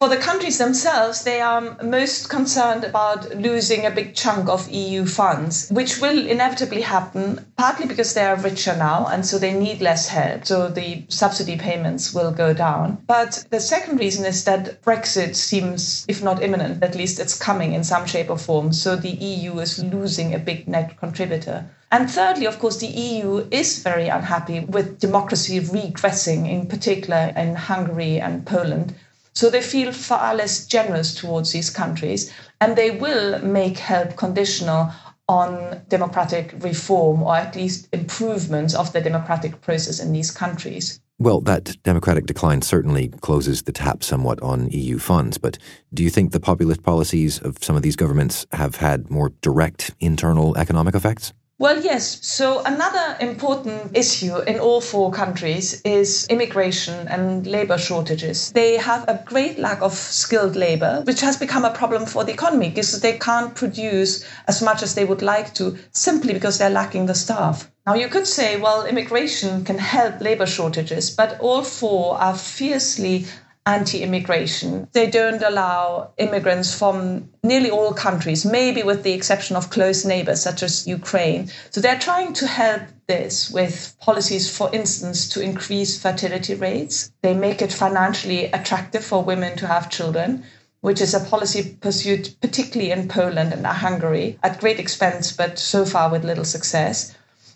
For 0.05 0.15
the 0.15 0.21
countries 0.21 0.59
themselves, 0.59 1.24
they 1.24 1.41
are 1.41 1.79
most 1.81 2.29
concerned 2.29 2.83
about 2.83 3.35
losing 3.38 3.88
a 3.88 3.89
big 3.89 4.13
chunk 4.13 4.47
of 4.50 4.69
EU 4.69 5.03
funds, 5.03 5.67
which 5.71 6.00
will 6.00 6.27
inevitably 6.27 6.81
happen, 6.81 7.43
partly 7.57 7.88
because 7.88 8.13
they 8.13 8.24
are 8.24 8.35
richer 8.35 8.75
now 8.75 9.07
and 9.07 9.25
so 9.25 9.39
they 9.39 9.51
need 9.51 9.81
less 9.81 10.07
help. 10.09 10.45
So 10.45 10.67
the 10.67 11.05
subsidy 11.09 11.57
payments 11.57 12.13
will 12.13 12.31
go 12.31 12.53
down. 12.53 13.00
But 13.07 13.45
the 13.50 13.59
second 13.59 14.00
reason 14.00 14.25
is 14.25 14.43
that 14.43 14.79
Brexit 14.83 15.35
seems, 15.35 16.05
if 16.07 16.21
not 16.21 16.43
imminent, 16.43 16.83
at 16.83 16.93
least 16.93 17.19
it's 17.19 17.35
coming 17.35 17.74
in 17.74 17.83
some 17.83 18.05
shape 18.05 18.29
or 18.29 18.38
form. 18.38 18.74
So 18.74 18.95
the 18.95 19.09
EU 19.09 19.57
is 19.57 19.83
losing 19.83 20.35
a 20.35 20.38
big 20.38 20.67
net 20.67 21.00
contributor. 21.00 21.65
And 21.91 22.12
thirdly, 22.12 22.45
of 22.45 22.59
course, 22.59 22.77
the 22.77 22.88
EU 22.88 23.47
is 23.50 23.81
very 23.81 24.09
unhappy 24.09 24.59
with 24.59 25.00
democracy 25.00 25.62
regressing, 25.62 26.47
in 26.47 26.67
particular 26.67 27.33
in 27.35 27.55
Hungary 27.55 28.19
and 28.19 28.45
Poland. 28.45 28.93
So 29.36 29.50
they 29.50 29.62
feel 29.62 29.92
far 29.92 30.34
less 30.34 30.65
generous 30.65 31.13
towards 31.13 31.51
these 31.51 31.70
countries, 31.70 32.34
and 32.62 32.75
they 32.75 32.92
will 32.92 33.39
make 33.39 33.77
help 33.77 34.15
conditional 34.15 34.92
on 35.27 35.82
democratic 35.89 36.54
reform 36.60 37.22
or 37.24 37.36
at 37.36 37.56
least 37.56 37.89
improvements 37.92 38.74
of 38.75 38.94
the 38.94 39.01
democratic 39.01 39.60
process 39.62 40.00
in 40.00 40.13
these 40.13 40.32
countries. 40.32 41.01
Well, 41.18 41.42
that 41.42 41.82
democratic 41.84 42.25
decline 42.25 42.62
certainly 42.62 43.08
closes 43.22 43.63
the 43.63 43.72
tap 43.72 44.04
somewhat 44.04 44.42
on 44.42 44.70
EU 44.72 45.00
funds, 45.00 45.38
but 45.38 45.58
do 45.94 46.04
you 46.04 46.10
think 46.10 46.32
the 46.32 46.39
populist 46.39 46.84
policies 46.84 47.39
of 47.39 47.58
some 47.62 47.75
of 47.75 47.82
these 47.82 47.96
governments 47.96 48.46
have 48.51 48.75
had 48.75 49.10
more 49.10 49.32
direct 49.42 49.92
internal 50.00 50.58
economic 50.58 50.94
effects? 50.94 51.34
Well, 51.57 51.81
yes. 51.81 52.19
So, 52.21 52.62
another 52.65 53.15
important 53.21 53.95
issue 53.95 54.39
in 54.39 54.59
all 54.59 54.81
four 54.81 55.09
countries 55.12 55.81
is 55.83 56.27
immigration 56.27 57.07
and 57.07 57.47
labor 57.47 57.77
shortages. 57.77 58.51
They 58.51 58.75
have 58.75 59.07
a 59.07 59.24
great 59.25 59.57
lack 59.57 59.81
of 59.81 59.93
skilled 59.93 60.57
labor, 60.57 61.01
which 61.05 61.21
has 61.21 61.38
become 61.38 61.63
a 61.63 61.74
problem 61.74 62.07
for 62.07 62.25
the 62.25 62.33
economy 62.33 62.69
because 62.69 63.00
they 63.00 63.17
can't 63.17 63.55
produce 63.55 64.25
as 64.50 64.62
much 64.62 64.83
as 64.83 64.95
they 64.95 65.05
would 65.05 65.21
like 65.21 65.53
to 65.53 65.77
simply 65.93 66.33
because 66.33 66.57
they're 66.57 66.69
lacking 66.69 67.05
the 67.05 67.15
staff. 67.15 67.71
Now, 67.88 67.93
you 67.93 68.09
could 68.09 68.27
say, 68.27 68.59
well, 68.59 68.85
immigration 68.85 69.63
can 69.63 69.77
help 69.77 70.19
labor 70.19 70.47
shortages, 70.47 71.09
but 71.09 71.39
all 71.39 71.63
four 71.63 72.17
are 72.17 72.35
fiercely 72.35 73.27
anti 73.65 74.03
immigration. 74.03 74.88
They 74.91 75.10
don't 75.10 75.41
allow 75.41 76.12
immigrants 76.17 76.77
from 76.77 77.29
nearly 77.43 77.72
all 77.72 77.93
countries, 77.93 78.45
maybe 78.45 78.84
with 78.84 79.03
the 79.03 79.13
exception 79.13 79.55
of 79.55 79.72
close 79.72 80.05
neighbors 80.05 80.41
such 80.41 80.62
as 80.62 80.88
Ukraine. 80.88 81.50
So 81.72 81.81
they're 81.81 82.00
trying 82.00 82.34
to 82.34 82.48
help 82.48 82.84
this 83.07 83.50
with 83.50 83.95
policies, 84.00 84.55
for 84.55 84.74
instance, 84.74 85.29
to 85.29 85.41
increase 85.41 86.00
fertility 86.00 86.53
rates. 86.55 87.12
They 87.22 87.34
make 87.34 87.62
it 87.62 87.74
financially 87.74 88.45
attractive 88.45 89.03
for 89.03 89.24
women 89.24 89.57
to 89.57 89.67
have 89.67 89.89
children. 89.89 90.45
Which 90.81 91.01
is 91.01 91.15
a 91.15 91.19
policy 91.19 91.77
pursued 91.81 92.36
particularly 92.41 92.91
in 92.91 93.07
Poland 93.07 93.51
and 93.53 93.65
Hungary 93.65 94.38
at 94.43 94.60
great 94.60 94.79
expense, 94.79 95.31
but 95.31 95.57
so 95.57 95.84
far 95.84 96.12
with 96.12 96.24
little 96.24 96.45
success. 96.45 97.15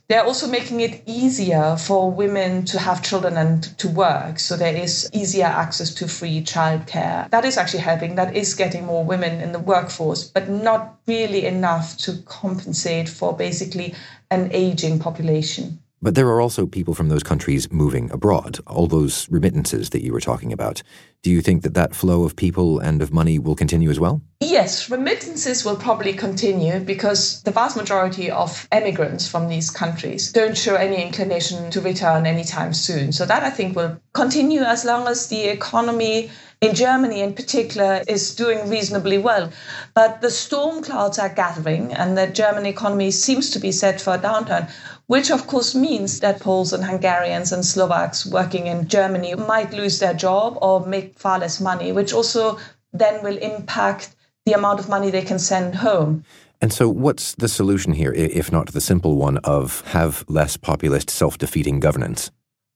They're 0.10 0.26
also 0.26 0.48
making 0.48 0.80
it 0.80 1.04
easier 1.06 1.78
for 1.78 2.10
women 2.10 2.66
to 2.66 2.80
have 2.80 3.04
children 3.04 3.38
and 3.38 3.62
to 3.78 3.88
work. 3.88 4.40
So 4.40 4.58
there 4.58 4.76
is 4.76 5.08
easier 5.14 5.46
access 5.46 5.94
to 5.94 6.08
free 6.08 6.42
childcare. 6.42 7.30
That 7.30 7.46
is 7.46 7.58
actually 7.60 7.82
helping. 7.82 8.16
That 8.16 8.36
is 8.36 8.56
getting 8.56 8.88
more 8.88 9.06
women 9.06 9.40
in 9.40 9.52
the 9.52 9.60
workforce, 9.60 10.24
but 10.24 10.50
not 10.50 10.98
really 11.06 11.46
enough 11.46 11.96
to 11.98 12.24
compensate 12.26 13.08
for 13.08 13.38
basically 13.38 13.94
an 14.32 14.50
aging 14.52 14.98
population. 14.98 15.80
But 16.02 16.16
there 16.16 16.28
are 16.28 16.40
also 16.40 16.66
people 16.66 16.94
from 16.94 17.10
those 17.10 17.24
countries 17.24 17.72
moving 17.72 18.10
abroad, 18.12 18.60
all 18.68 18.88
those 18.88 19.30
remittances 19.30 19.90
that 19.90 20.02
you 20.02 20.14
were 20.14 20.22
talking 20.22 20.54
about. 20.54 20.82
Do 21.24 21.30
you 21.30 21.42
think 21.42 21.64
that 21.64 21.74
that 21.74 21.94
flow 21.94 22.24
of 22.24 22.38
people 22.38 22.80
and 22.80 23.02
of 23.02 23.12
money 23.12 23.38
will 23.38 23.56
continue 23.56 23.90
as 23.90 24.00
well? 24.00 24.22
Yes, 24.40 24.90
remittances 24.90 25.66
will 25.66 25.76
probably 25.76 26.14
continue 26.14 26.80
because 26.80 27.44
the 27.44 27.52
vast 27.52 27.76
majority 27.76 28.32
of 28.32 28.66
emigrants 28.72 29.28
from 29.28 29.50
these 29.50 29.70
countries 29.70 30.32
don't 30.32 30.58
show 30.58 30.76
any 30.76 31.04
inclination 31.04 31.70
to 31.72 31.82
return 31.82 32.26
anytime 32.26 32.74
soon. 32.74 33.12
So 33.12 33.26
that 33.26 33.44
I 33.44 33.50
think 33.50 33.76
will 33.76 34.00
continue 34.14 34.62
as 34.62 34.86
long 34.86 35.06
as 35.10 35.28
the 35.28 35.50
economy 35.50 36.32
in 36.62 36.76
Germany 36.76 37.22
in 37.22 37.34
particular 37.34 38.04
is 38.08 38.36
doing 38.36 38.70
reasonably 38.70 39.18
well. 39.18 39.52
But 39.94 40.22
the 40.22 40.32
storm 40.32 40.84
clouds 40.84 41.20
are 41.20 41.30
gathering 41.30 41.94
and 41.94 42.18
the 42.18 42.28
German 42.28 42.66
economy 42.66 43.12
seems 43.12 43.50
to 43.52 43.60
be 43.60 43.74
set 43.74 44.00
for 44.00 44.14
a 44.14 44.20
downturn 44.20 44.70
which 45.10 45.32
of 45.32 45.48
course 45.48 45.74
means 45.74 46.20
that 46.20 46.40
Poles 46.40 46.72
and 46.72 46.84
Hungarians 46.84 47.52
and 47.52 47.66
Slovaks 47.66 48.28
working 48.28 48.68
in 48.68 48.88
Germany 48.88 49.34
might 49.34 49.74
lose 49.74 49.98
their 49.98 50.14
job 50.14 50.56
or 50.62 50.86
make 50.86 51.18
far 51.18 51.40
less 51.40 51.60
money, 51.60 51.92
which 51.92 52.14
also 52.14 52.60
then 52.94 53.24
will 53.24 53.38
impact 53.38 54.16
the 54.46 54.54
amount 54.54 54.80
of 54.80 54.88
money 54.88 55.10
they 55.10 55.24
can 55.24 55.40
send 55.40 55.74
home. 55.74 56.24
And 56.62 56.72
so, 56.72 56.88
what's 56.88 57.34
the 57.34 57.48
solution 57.48 57.94
here, 57.94 58.14
if 58.14 58.52
not 58.52 58.72
the 58.72 58.82
simple 58.82 59.16
one 59.16 59.38
of 59.38 59.82
have 59.88 60.24
less 60.28 60.58
populist, 60.58 61.10
self 61.10 61.40
defeating 61.40 61.80
governance? 61.80 62.30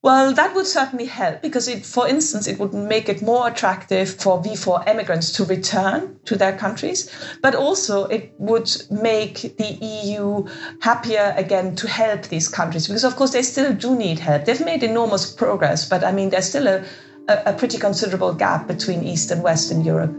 Well, 0.04 0.34
that 0.34 0.54
would 0.54 0.68
certainly 0.68 1.06
help 1.06 1.42
because, 1.42 1.70
it, 1.70 1.86
for 1.86 2.06
instance, 2.06 2.46
it 2.46 2.60
would 2.60 2.74
make 2.74 3.08
it 3.08 3.22
more 3.22 3.48
attractive 3.48 4.10
for 4.10 4.44
V4 4.44 4.86
immigrants 4.90 5.32
to 5.32 5.46
return 5.46 6.20
to 6.26 6.36
their 6.36 6.58
countries, 6.58 7.10
but 7.42 7.56
also 7.56 8.06
it 8.08 8.34
would 8.38 8.70
make 8.92 9.56
the 9.56 9.78
EU 9.82 10.46
happier 10.82 11.34
again 11.38 11.78
to 11.78 11.88
help 11.88 12.24
these 12.24 12.50
countries 12.50 12.88
because, 12.88 13.06
of 13.06 13.16
course, 13.16 13.32
they 13.32 13.42
still 13.42 13.74
do 13.74 13.96
need 13.96 14.20
help. 14.20 14.44
They've 14.44 14.66
made 14.66 14.84
enormous 14.84 15.32
progress, 15.32 15.88
but 15.88 16.04
I 16.04 16.12
mean, 16.12 16.32
there's 16.32 16.50
still 16.50 16.68
a, 16.68 16.84
a, 17.30 17.44
a 17.46 17.54
pretty 17.54 17.78
considerable 17.78 18.34
gap 18.34 18.68
between 18.68 19.04
East 19.06 19.32
and 19.32 19.42
Western 19.42 19.86
Europe. 19.86 20.14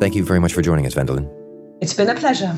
Thank 0.00 0.14
you 0.14 0.24
very 0.24 0.40
much 0.40 0.54
for 0.54 0.62
joining 0.62 0.86
us, 0.86 0.94
Vendeline. 0.94 1.28
It's 1.82 1.92
been 1.92 2.08
a 2.08 2.14
pleasure. 2.14 2.56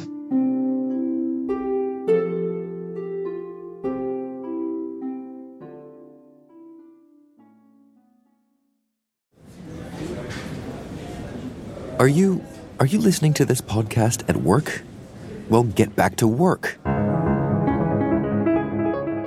Are 12.06 12.18
you 12.18 12.40
are 12.78 12.86
you 12.86 13.00
listening 13.00 13.34
to 13.34 13.44
this 13.44 13.60
podcast 13.60 14.28
at 14.28 14.36
work? 14.36 14.82
Well, 15.48 15.64
get 15.64 15.96
back 15.96 16.14
to 16.18 16.28
work. 16.28 16.78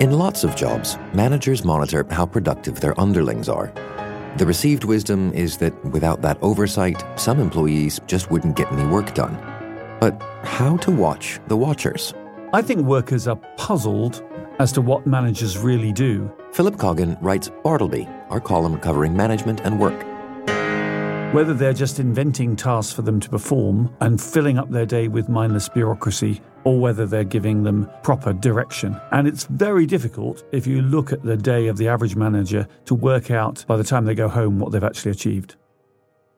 In 0.02 0.12
lots 0.12 0.46
of 0.46 0.56
jobs, 0.56 0.98
managers 1.14 1.66
monitor 1.66 2.08
how 2.10 2.26
productive 2.26 2.80
their 2.80 2.98
underlings 2.98 3.50
are. 3.50 3.74
The 4.38 4.46
received 4.46 4.86
wisdom 4.86 5.34
is 5.34 5.58
that 5.58 5.74
without 5.92 6.22
that 6.22 6.38
oversight, 6.42 7.04
some 7.20 7.42
employees 7.42 8.00
just 8.08 8.32
wouldn't 8.32 8.56
get 8.56 8.72
any 8.72 8.88
work 8.88 9.14
done. 9.14 9.36
But 10.00 10.18
how 10.44 10.78
to 10.78 10.90
watch 10.90 11.42
the 11.50 11.58
watchers? 11.58 12.14
I 12.54 12.62
think 12.62 12.86
workers 12.86 13.28
are 13.28 13.42
puzzled 13.58 14.24
as 14.60 14.72
to 14.72 14.80
what 14.80 15.06
managers 15.06 15.58
really 15.58 15.92
do. 15.92 16.32
Philip 16.54 16.78
Coggan 16.78 17.18
writes 17.20 17.52
Bartleby, 17.62 18.08
our 18.30 18.40
column 18.40 18.80
covering 18.80 19.18
management 19.18 19.60
and 19.66 19.82
work. 19.82 20.09
Whether 21.32 21.54
they're 21.54 21.74
just 21.74 22.00
inventing 22.00 22.56
tasks 22.56 22.92
for 22.92 23.04
them 23.04 23.20
to 23.20 23.30
perform 23.30 23.96
and 24.02 24.20
filling 24.20 24.58
up 24.58 24.72
their 24.72 24.88
day 24.88 25.08
with 25.08 25.30
mindless 25.30 25.70
bureaucracy, 25.70 26.42
or 26.64 26.80
whether 26.80 27.06
they're 27.06 27.24
giving 27.24 27.62
them 27.62 27.88
proper 28.02 28.34
direction. 28.34 29.00
And 29.12 29.28
it's 29.28 29.44
very 29.44 29.86
difficult 29.86 30.44
if 30.52 30.66
you 30.66 30.82
look 30.82 31.14
at 31.14 31.22
the 31.22 31.38
day 31.38 31.68
of 31.68 31.78
the 31.78 31.88
average 31.88 32.16
manager 32.16 32.68
to 32.86 32.96
work 32.96 33.30
out 33.30 33.64
by 33.68 33.78
the 33.78 33.84
time 33.84 34.06
they 34.06 34.16
go 34.16 34.28
home 34.28 34.58
what 34.58 34.72
they've 34.72 34.84
actually 34.84 35.12
achieved. 35.12 35.56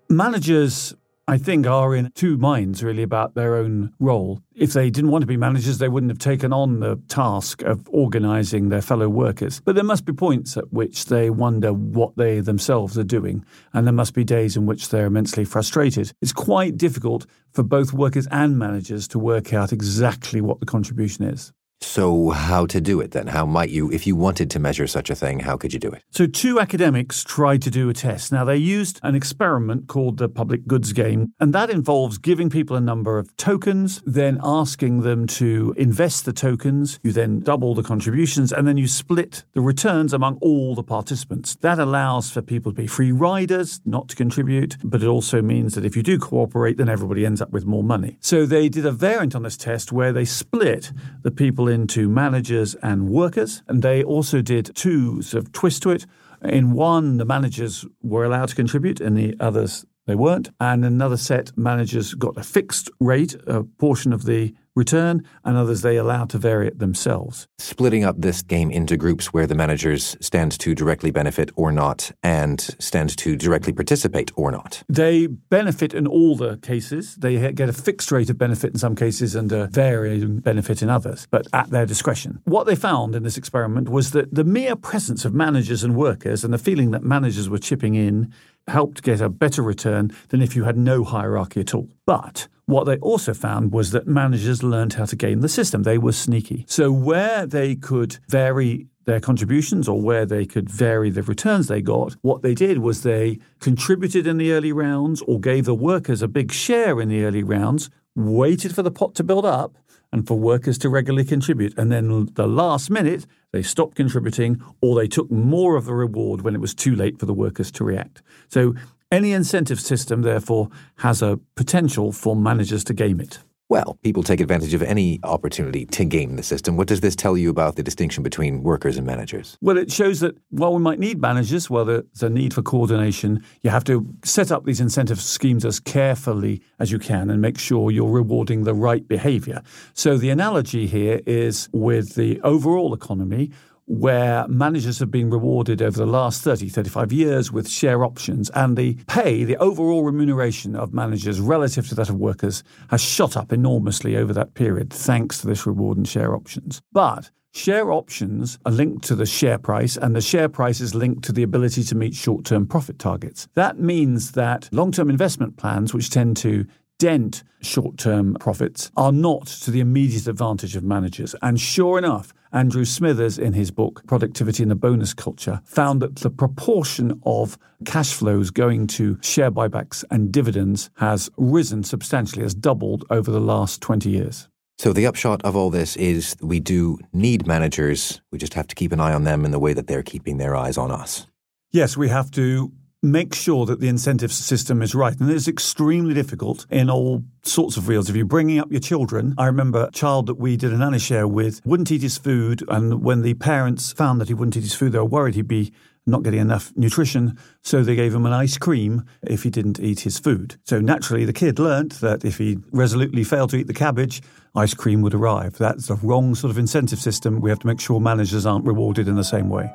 Managers 0.09 0.93
I 1.31 1.37
think, 1.37 1.65
are 1.65 1.95
in 1.95 2.11
two 2.13 2.35
minds 2.35 2.83
really 2.83 3.03
about 3.03 3.35
their 3.35 3.55
own 3.55 3.93
role. 4.01 4.41
If 4.53 4.73
they 4.73 4.89
didn't 4.89 5.11
want 5.11 5.21
to 5.21 5.27
be 5.27 5.37
managers, 5.37 5.77
they 5.77 5.87
wouldn't 5.87 6.11
have 6.11 6.19
taken 6.19 6.51
on 6.51 6.81
the 6.81 6.97
task 7.07 7.61
of 7.61 7.87
organising 7.87 8.67
their 8.67 8.81
fellow 8.81 9.07
workers. 9.07 9.61
But 9.61 9.75
there 9.75 9.83
must 9.85 10.03
be 10.03 10.11
points 10.11 10.57
at 10.57 10.73
which 10.73 11.05
they 11.05 11.29
wonder 11.29 11.71
what 11.71 12.17
they 12.17 12.41
themselves 12.41 12.97
are 12.97 13.05
doing, 13.05 13.45
and 13.71 13.87
there 13.87 13.93
must 13.93 14.13
be 14.13 14.25
days 14.25 14.57
in 14.57 14.65
which 14.65 14.89
they're 14.89 15.05
immensely 15.05 15.45
frustrated. 15.45 16.11
It's 16.21 16.33
quite 16.33 16.75
difficult 16.75 17.25
for 17.53 17.63
both 17.63 17.93
workers 17.93 18.27
and 18.29 18.59
managers 18.59 19.07
to 19.07 19.17
work 19.17 19.53
out 19.53 19.71
exactly 19.71 20.41
what 20.41 20.59
the 20.59 20.65
contribution 20.65 21.23
is. 21.23 21.53
So, 21.83 22.29
how 22.29 22.67
to 22.67 22.79
do 22.79 23.01
it 23.01 23.11
then? 23.11 23.25
How 23.27 23.45
might 23.45 23.71
you, 23.71 23.91
if 23.91 24.05
you 24.05 24.15
wanted 24.15 24.51
to 24.51 24.59
measure 24.59 24.85
such 24.85 25.09
a 25.09 25.15
thing, 25.15 25.39
how 25.39 25.57
could 25.57 25.73
you 25.73 25.79
do 25.79 25.89
it? 25.89 26.03
So, 26.11 26.27
two 26.27 26.59
academics 26.59 27.23
tried 27.23 27.63
to 27.63 27.71
do 27.71 27.89
a 27.89 27.93
test. 27.93 28.31
Now, 28.31 28.45
they 28.45 28.55
used 28.55 28.99
an 29.01 29.15
experiment 29.15 29.87
called 29.87 30.17
the 30.17 30.29
public 30.29 30.67
goods 30.67 30.93
game, 30.93 31.33
and 31.39 31.53
that 31.53 31.71
involves 31.71 32.19
giving 32.19 32.51
people 32.51 32.75
a 32.75 32.81
number 32.81 33.17
of 33.17 33.35
tokens, 33.35 34.01
then 34.05 34.39
asking 34.43 35.01
them 35.01 35.25
to 35.27 35.73
invest 35.75 36.25
the 36.25 36.33
tokens. 36.33 36.99
You 37.01 37.11
then 37.11 37.39
double 37.39 37.73
the 37.73 37.83
contributions, 37.83 38.53
and 38.53 38.67
then 38.67 38.77
you 38.77 38.87
split 38.87 39.43
the 39.53 39.61
returns 39.61 40.13
among 40.13 40.37
all 40.39 40.75
the 40.75 40.83
participants. 40.83 41.55
That 41.61 41.79
allows 41.79 42.29
for 42.29 42.43
people 42.43 42.71
to 42.71 42.75
be 42.75 42.87
free 42.87 43.11
riders, 43.11 43.81
not 43.85 44.07
to 44.09 44.15
contribute, 44.15 44.77
but 44.83 45.01
it 45.01 45.07
also 45.07 45.41
means 45.41 45.73
that 45.73 45.83
if 45.83 45.95
you 45.95 46.03
do 46.03 46.19
cooperate, 46.19 46.77
then 46.77 46.89
everybody 46.89 47.25
ends 47.25 47.41
up 47.41 47.49
with 47.49 47.65
more 47.65 47.83
money. 47.83 48.17
So, 48.21 48.45
they 48.45 48.69
did 48.69 48.85
a 48.85 48.91
variant 48.91 49.35
on 49.35 49.41
this 49.41 49.57
test 49.57 49.91
where 49.91 50.13
they 50.13 50.25
split 50.25 50.91
the 51.23 51.31
people 51.31 51.70
into 51.71 52.07
managers 52.07 52.75
and 52.75 53.09
workers. 53.09 53.63
And 53.67 53.81
they 53.81 54.03
also 54.03 54.41
did 54.41 54.75
two 54.75 55.21
sort 55.23 55.43
of 55.43 55.51
twists 55.51 55.79
to 55.81 55.89
it. 55.89 56.05
In 56.43 56.73
one, 56.73 57.17
the 57.17 57.25
managers 57.25 57.85
were 58.03 58.25
allowed 58.25 58.49
to 58.49 58.55
contribute, 58.55 59.01
in 59.01 59.15
the 59.15 59.35
others, 59.39 59.85
they 60.05 60.15
weren't. 60.15 60.49
And 60.59 60.83
another 60.85 61.17
set, 61.17 61.57
managers 61.57 62.13
got 62.13 62.37
a 62.37 62.43
fixed 62.43 62.89
rate, 62.99 63.35
a 63.47 63.63
portion 63.63 64.13
of 64.13 64.25
the 64.25 64.53
return, 64.75 65.23
and 65.43 65.57
others 65.57 65.81
they 65.81 65.97
allow 65.97 66.25
to 66.25 66.37
vary 66.37 66.67
it 66.67 66.79
themselves. 66.79 67.47
Splitting 67.59 68.03
up 68.03 68.15
this 68.19 68.41
game 68.41 68.71
into 68.71 68.97
groups 68.97 69.33
where 69.33 69.47
the 69.47 69.55
managers 69.55 70.15
stand 70.21 70.57
to 70.59 70.73
directly 70.73 71.11
benefit 71.11 71.51
or 71.55 71.71
not, 71.71 72.11
and 72.23 72.61
stand 72.79 73.15
to 73.17 73.35
directly 73.35 73.73
participate 73.73 74.31
or 74.35 74.51
not. 74.51 74.83
They 74.87 75.27
benefit 75.27 75.93
in 75.93 76.07
all 76.07 76.35
the 76.35 76.57
cases. 76.57 77.15
They 77.15 77.51
get 77.51 77.69
a 77.69 77.73
fixed 77.73 78.11
rate 78.11 78.29
of 78.29 78.37
benefit 78.37 78.71
in 78.71 78.79
some 78.79 78.95
cases 78.95 79.35
and 79.35 79.51
a 79.51 79.67
varying 79.67 80.39
benefit 80.39 80.81
in 80.81 80.89
others, 80.89 81.27
but 81.29 81.47
at 81.53 81.69
their 81.69 81.85
discretion. 81.85 82.41
What 82.45 82.65
they 82.65 82.75
found 82.75 83.15
in 83.15 83.23
this 83.23 83.37
experiment 83.37 83.89
was 83.89 84.11
that 84.11 84.33
the 84.33 84.43
mere 84.43 84.75
presence 84.75 85.25
of 85.25 85.33
managers 85.33 85.83
and 85.83 85.95
workers 85.95 86.43
and 86.43 86.53
the 86.53 86.57
feeling 86.57 86.91
that 86.91 87.03
managers 87.03 87.49
were 87.49 87.57
chipping 87.57 87.95
in 87.95 88.33
helped 88.67 89.03
get 89.03 89.21
a 89.21 89.29
better 89.29 89.61
return 89.61 90.11
than 90.29 90.41
if 90.41 90.55
you 90.55 90.63
had 90.63 90.77
no 90.77 91.03
hierarchy 91.03 91.61
at 91.61 91.73
all. 91.73 91.89
But 92.05 92.47
what 92.65 92.85
they 92.85 92.97
also 92.97 93.33
found 93.33 93.73
was 93.73 93.91
that 93.91 94.07
managers 94.07 94.63
learned 94.63 94.93
how 94.93 95.05
to 95.05 95.15
game 95.15 95.41
the 95.41 95.49
system. 95.49 95.83
They 95.83 95.97
were 95.97 96.13
sneaky. 96.13 96.65
So 96.67 96.91
where 96.91 97.45
they 97.45 97.75
could 97.75 98.17
vary 98.29 98.87
their 99.05 99.19
contributions 99.19 99.87
or 99.87 99.99
where 99.99 100.25
they 100.25 100.45
could 100.45 100.69
vary 100.69 101.09
the 101.09 101.23
returns 101.23 101.67
they 101.67 101.81
got, 101.81 102.15
what 102.21 102.43
they 102.43 102.53
did 102.53 102.77
was 102.77 103.03
they 103.03 103.39
contributed 103.59 104.27
in 104.27 104.37
the 104.37 104.51
early 104.51 104.71
rounds 104.71 105.21
or 105.23 105.39
gave 105.39 105.65
the 105.65 105.75
workers 105.75 106.21
a 106.21 106.27
big 106.27 106.51
share 106.51 107.01
in 107.01 107.09
the 107.09 107.23
early 107.25 107.43
rounds, 107.43 107.89
waited 108.15 108.75
for 108.75 108.83
the 108.83 108.91
pot 108.91 109.15
to 109.15 109.23
build 109.23 109.45
up, 109.45 109.75
and 110.11 110.27
for 110.27 110.37
workers 110.37 110.77
to 110.79 110.89
regularly 110.89 111.25
contribute. 111.25 111.77
And 111.77 111.91
then 111.91 112.29
the 112.33 112.47
last 112.47 112.89
minute, 112.89 113.25
they 113.51 113.61
stopped 113.61 113.95
contributing 113.95 114.61
or 114.81 114.95
they 114.95 115.07
took 115.07 115.29
more 115.31 115.75
of 115.75 115.85
the 115.85 115.93
reward 115.93 116.41
when 116.41 116.55
it 116.55 116.61
was 116.61 116.73
too 116.73 116.95
late 116.95 117.19
for 117.19 117.25
the 117.25 117.33
workers 117.33 117.71
to 117.73 117.83
react. 117.83 118.21
So 118.49 118.75
any 119.11 119.33
incentive 119.33 119.79
system, 119.79 120.21
therefore, 120.21 120.69
has 120.97 121.21
a 121.21 121.39
potential 121.55 122.11
for 122.11 122.35
managers 122.35 122.83
to 122.85 122.93
game 122.93 123.19
it. 123.19 123.39
Well, 123.71 123.97
people 124.03 124.21
take 124.21 124.41
advantage 124.41 124.73
of 124.73 124.81
any 124.81 125.21
opportunity 125.23 125.85
to 125.85 126.03
game 126.03 126.35
the 126.35 126.43
system. 126.43 126.75
What 126.75 126.89
does 126.89 126.99
this 126.99 127.15
tell 127.15 127.37
you 127.37 127.49
about 127.49 127.77
the 127.77 127.83
distinction 127.83 128.21
between 128.21 128.63
workers 128.63 128.97
and 128.97 129.07
managers? 129.07 129.57
Well, 129.61 129.77
it 129.77 129.89
shows 129.89 130.19
that 130.19 130.35
while 130.49 130.73
we 130.73 130.81
might 130.81 130.99
need 130.99 131.21
managers, 131.21 131.69
well, 131.69 131.85
there's 131.85 132.21
a 132.21 132.29
need 132.29 132.53
for 132.53 132.63
coordination. 132.63 133.41
You 133.61 133.69
have 133.69 133.85
to 133.85 134.05
set 134.25 134.51
up 134.51 134.65
these 134.65 134.81
incentive 134.81 135.21
schemes 135.21 135.63
as 135.63 135.79
carefully 135.79 136.61
as 136.79 136.91
you 136.91 136.99
can 136.99 137.29
and 137.29 137.41
make 137.41 137.57
sure 137.57 137.91
you're 137.91 138.11
rewarding 138.11 138.65
the 138.65 138.73
right 138.73 139.07
behavior. 139.07 139.61
So 139.93 140.17
the 140.17 140.31
analogy 140.31 140.85
here 140.85 141.21
is 141.25 141.69
with 141.71 142.15
the 142.15 142.41
overall 142.41 142.93
economy 142.93 143.51
where 143.91 144.47
managers 144.47 144.99
have 144.99 145.11
been 145.11 145.29
rewarded 145.29 145.81
over 145.81 145.97
the 145.97 146.05
last 146.05 146.41
30, 146.43 146.69
35 146.69 147.11
years 147.11 147.51
with 147.51 147.69
share 147.69 148.03
options, 148.05 148.49
and 148.51 148.77
the 148.77 148.95
pay, 149.07 149.43
the 149.43 149.57
overall 149.57 150.03
remuneration 150.03 150.75
of 150.75 150.93
managers 150.93 151.41
relative 151.41 151.87
to 151.89 151.95
that 151.95 152.09
of 152.09 152.15
workers, 152.15 152.63
has 152.89 153.01
shot 153.01 153.35
up 153.35 153.51
enormously 153.51 154.15
over 154.15 154.31
that 154.33 154.53
period 154.53 154.91
thanks 154.91 155.39
to 155.39 155.47
this 155.47 155.65
reward 155.65 155.97
and 155.97 156.07
share 156.07 156.33
options. 156.33 156.81
But 156.91 157.31
Share 157.53 157.91
options 157.91 158.57
are 158.65 158.71
linked 158.71 159.03
to 159.05 159.15
the 159.15 159.25
share 159.25 159.57
price, 159.57 159.97
and 159.97 160.15
the 160.15 160.21
share 160.21 160.47
price 160.47 160.79
is 160.79 160.95
linked 160.95 161.25
to 161.25 161.33
the 161.33 161.43
ability 161.43 161.83
to 161.83 161.95
meet 161.95 162.15
short 162.15 162.45
term 162.45 162.65
profit 162.65 162.97
targets. 162.97 163.49
That 163.55 163.77
means 163.77 164.31
that 164.31 164.69
long 164.71 164.93
term 164.93 165.09
investment 165.09 165.57
plans, 165.57 165.93
which 165.93 166.09
tend 166.09 166.37
to 166.37 166.65
dent 167.01 167.43
short 167.61 167.97
term 167.97 168.35
profits, 168.39 168.91
are 168.95 169.11
not 169.11 169.47
to 169.47 169.71
the 169.71 169.79
immediate 169.79 170.27
advantage 170.27 170.75
of 170.75 170.83
managers. 170.83 171.35
And 171.41 171.59
sure 171.59 171.97
enough, 171.97 172.31
Andrew 172.53 172.85
Smithers, 172.85 173.39
in 173.39 173.53
his 173.53 173.71
book 173.71 174.05
Productivity 174.05 174.61
and 174.61 174.69
the 174.71 174.75
Bonus 174.75 175.15
Culture, 175.15 175.61
found 175.65 175.99
that 176.03 176.17
the 176.17 176.29
proportion 176.29 177.19
of 177.25 177.57
cash 177.85 178.13
flows 178.13 178.51
going 178.51 178.85
to 178.87 179.17
share 179.21 179.49
buybacks 179.49 180.03
and 180.11 180.31
dividends 180.31 180.91
has 180.97 181.27
risen 181.37 181.83
substantially, 181.83 182.43
has 182.43 182.53
doubled 182.53 183.03
over 183.09 183.31
the 183.31 183.39
last 183.39 183.81
20 183.81 184.07
years. 184.07 184.47
So 184.77 184.93
the 184.93 185.07
upshot 185.07 185.41
of 185.43 185.55
all 185.55 185.71
this 185.71 185.95
is 185.95 186.35
we 186.39 186.59
do 186.59 186.99
need 187.13 187.47
managers. 187.47 188.21
We 188.31 188.37
just 188.37 188.53
have 188.53 188.67
to 188.67 188.75
keep 188.75 188.91
an 188.91 188.99
eye 188.99 189.13
on 189.13 189.23
them 189.23 189.43
in 189.43 189.49
the 189.49 189.59
way 189.59 189.73
that 189.73 189.87
they're 189.87 190.03
keeping 190.03 190.37
their 190.37 190.55
eyes 190.55 190.77
on 190.77 190.91
us. 190.91 191.25
Yes, 191.71 191.97
we 191.97 192.09
have 192.09 192.29
to 192.31 192.71
make 193.03 193.33
sure 193.33 193.65
that 193.65 193.79
the 193.79 193.87
incentive 193.87 194.31
system 194.31 194.81
is 194.81 194.93
right. 194.93 195.19
And 195.19 195.29
it's 195.29 195.47
extremely 195.47 196.13
difficult 196.13 196.65
in 196.69 196.89
all 196.89 197.23
sorts 197.43 197.77
of 197.77 197.85
fields. 197.85 198.09
If 198.09 198.15
you're 198.15 198.25
bringing 198.25 198.59
up 198.59 198.71
your 198.71 198.81
children, 198.81 199.33
I 199.37 199.47
remember 199.47 199.85
a 199.85 199.91
child 199.91 200.27
that 200.27 200.35
we 200.35 200.55
did 200.55 200.71
a 200.71 200.77
nanny 200.77 200.99
share 200.99 201.27
with 201.27 201.61
wouldn't 201.65 201.91
eat 201.91 202.03
his 202.03 202.17
food. 202.17 202.63
And 202.67 203.03
when 203.03 203.23
the 203.23 203.33
parents 203.33 203.91
found 203.91 204.21
that 204.21 204.27
he 204.27 204.33
wouldn't 204.33 204.55
eat 204.57 204.63
his 204.63 204.75
food, 204.75 204.91
they 204.91 204.99
were 204.99 205.05
worried 205.05 205.35
he'd 205.35 205.47
be 205.47 205.73
not 206.07 206.23
getting 206.23 206.39
enough 206.39 206.73
nutrition, 206.75 207.37
so 207.61 207.83
they 207.83 207.95
gave 207.95 208.13
him 208.13 208.25
an 208.25 208.33
ice 208.33 208.57
cream 208.57 209.03
if 209.21 209.43
he 209.43 209.51
didn't 209.51 209.79
eat 209.79 209.99
his 209.99 210.17
food. 210.17 210.55
So 210.65 210.79
naturally, 210.79 211.25
the 211.25 211.33
kid 211.33 211.59
learnt 211.59 212.01
that 212.01 212.25
if 212.25 212.39
he 212.39 212.57
resolutely 212.71 213.23
failed 213.23 213.51
to 213.51 213.57
eat 213.57 213.67
the 213.67 213.73
cabbage, 213.73 214.21
ice 214.55 214.73
cream 214.73 215.03
would 215.03 215.13
arrive. 215.13 215.57
That's 215.59 215.91
a 215.91 215.95
wrong 215.95 216.33
sort 216.33 216.49
of 216.49 216.57
incentive 216.57 216.99
system. 216.99 217.39
We 217.39 217.51
have 217.51 217.59
to 217.59 217.67
make 217.67 217.79
sure 217.79 217.99
managers 217.99 218.47
aren't 218.47 218.65
rewarded 218.65 219.07
in 219.07 219.15
the 219.15 219.23
same 219.23 219.49
way. 219.49 219.71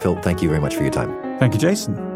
Phil, 0.00 0.16
thank 0.22 0.42
you 0.42 0.48
very 0.48 0.60
much 0.60 0.74
for 0.74 0.82
your 0.82 0.92
time. 0.92 1.38
Thank 1.38 1.52
you, 1.52 1.60
Jason. 1.60 2.15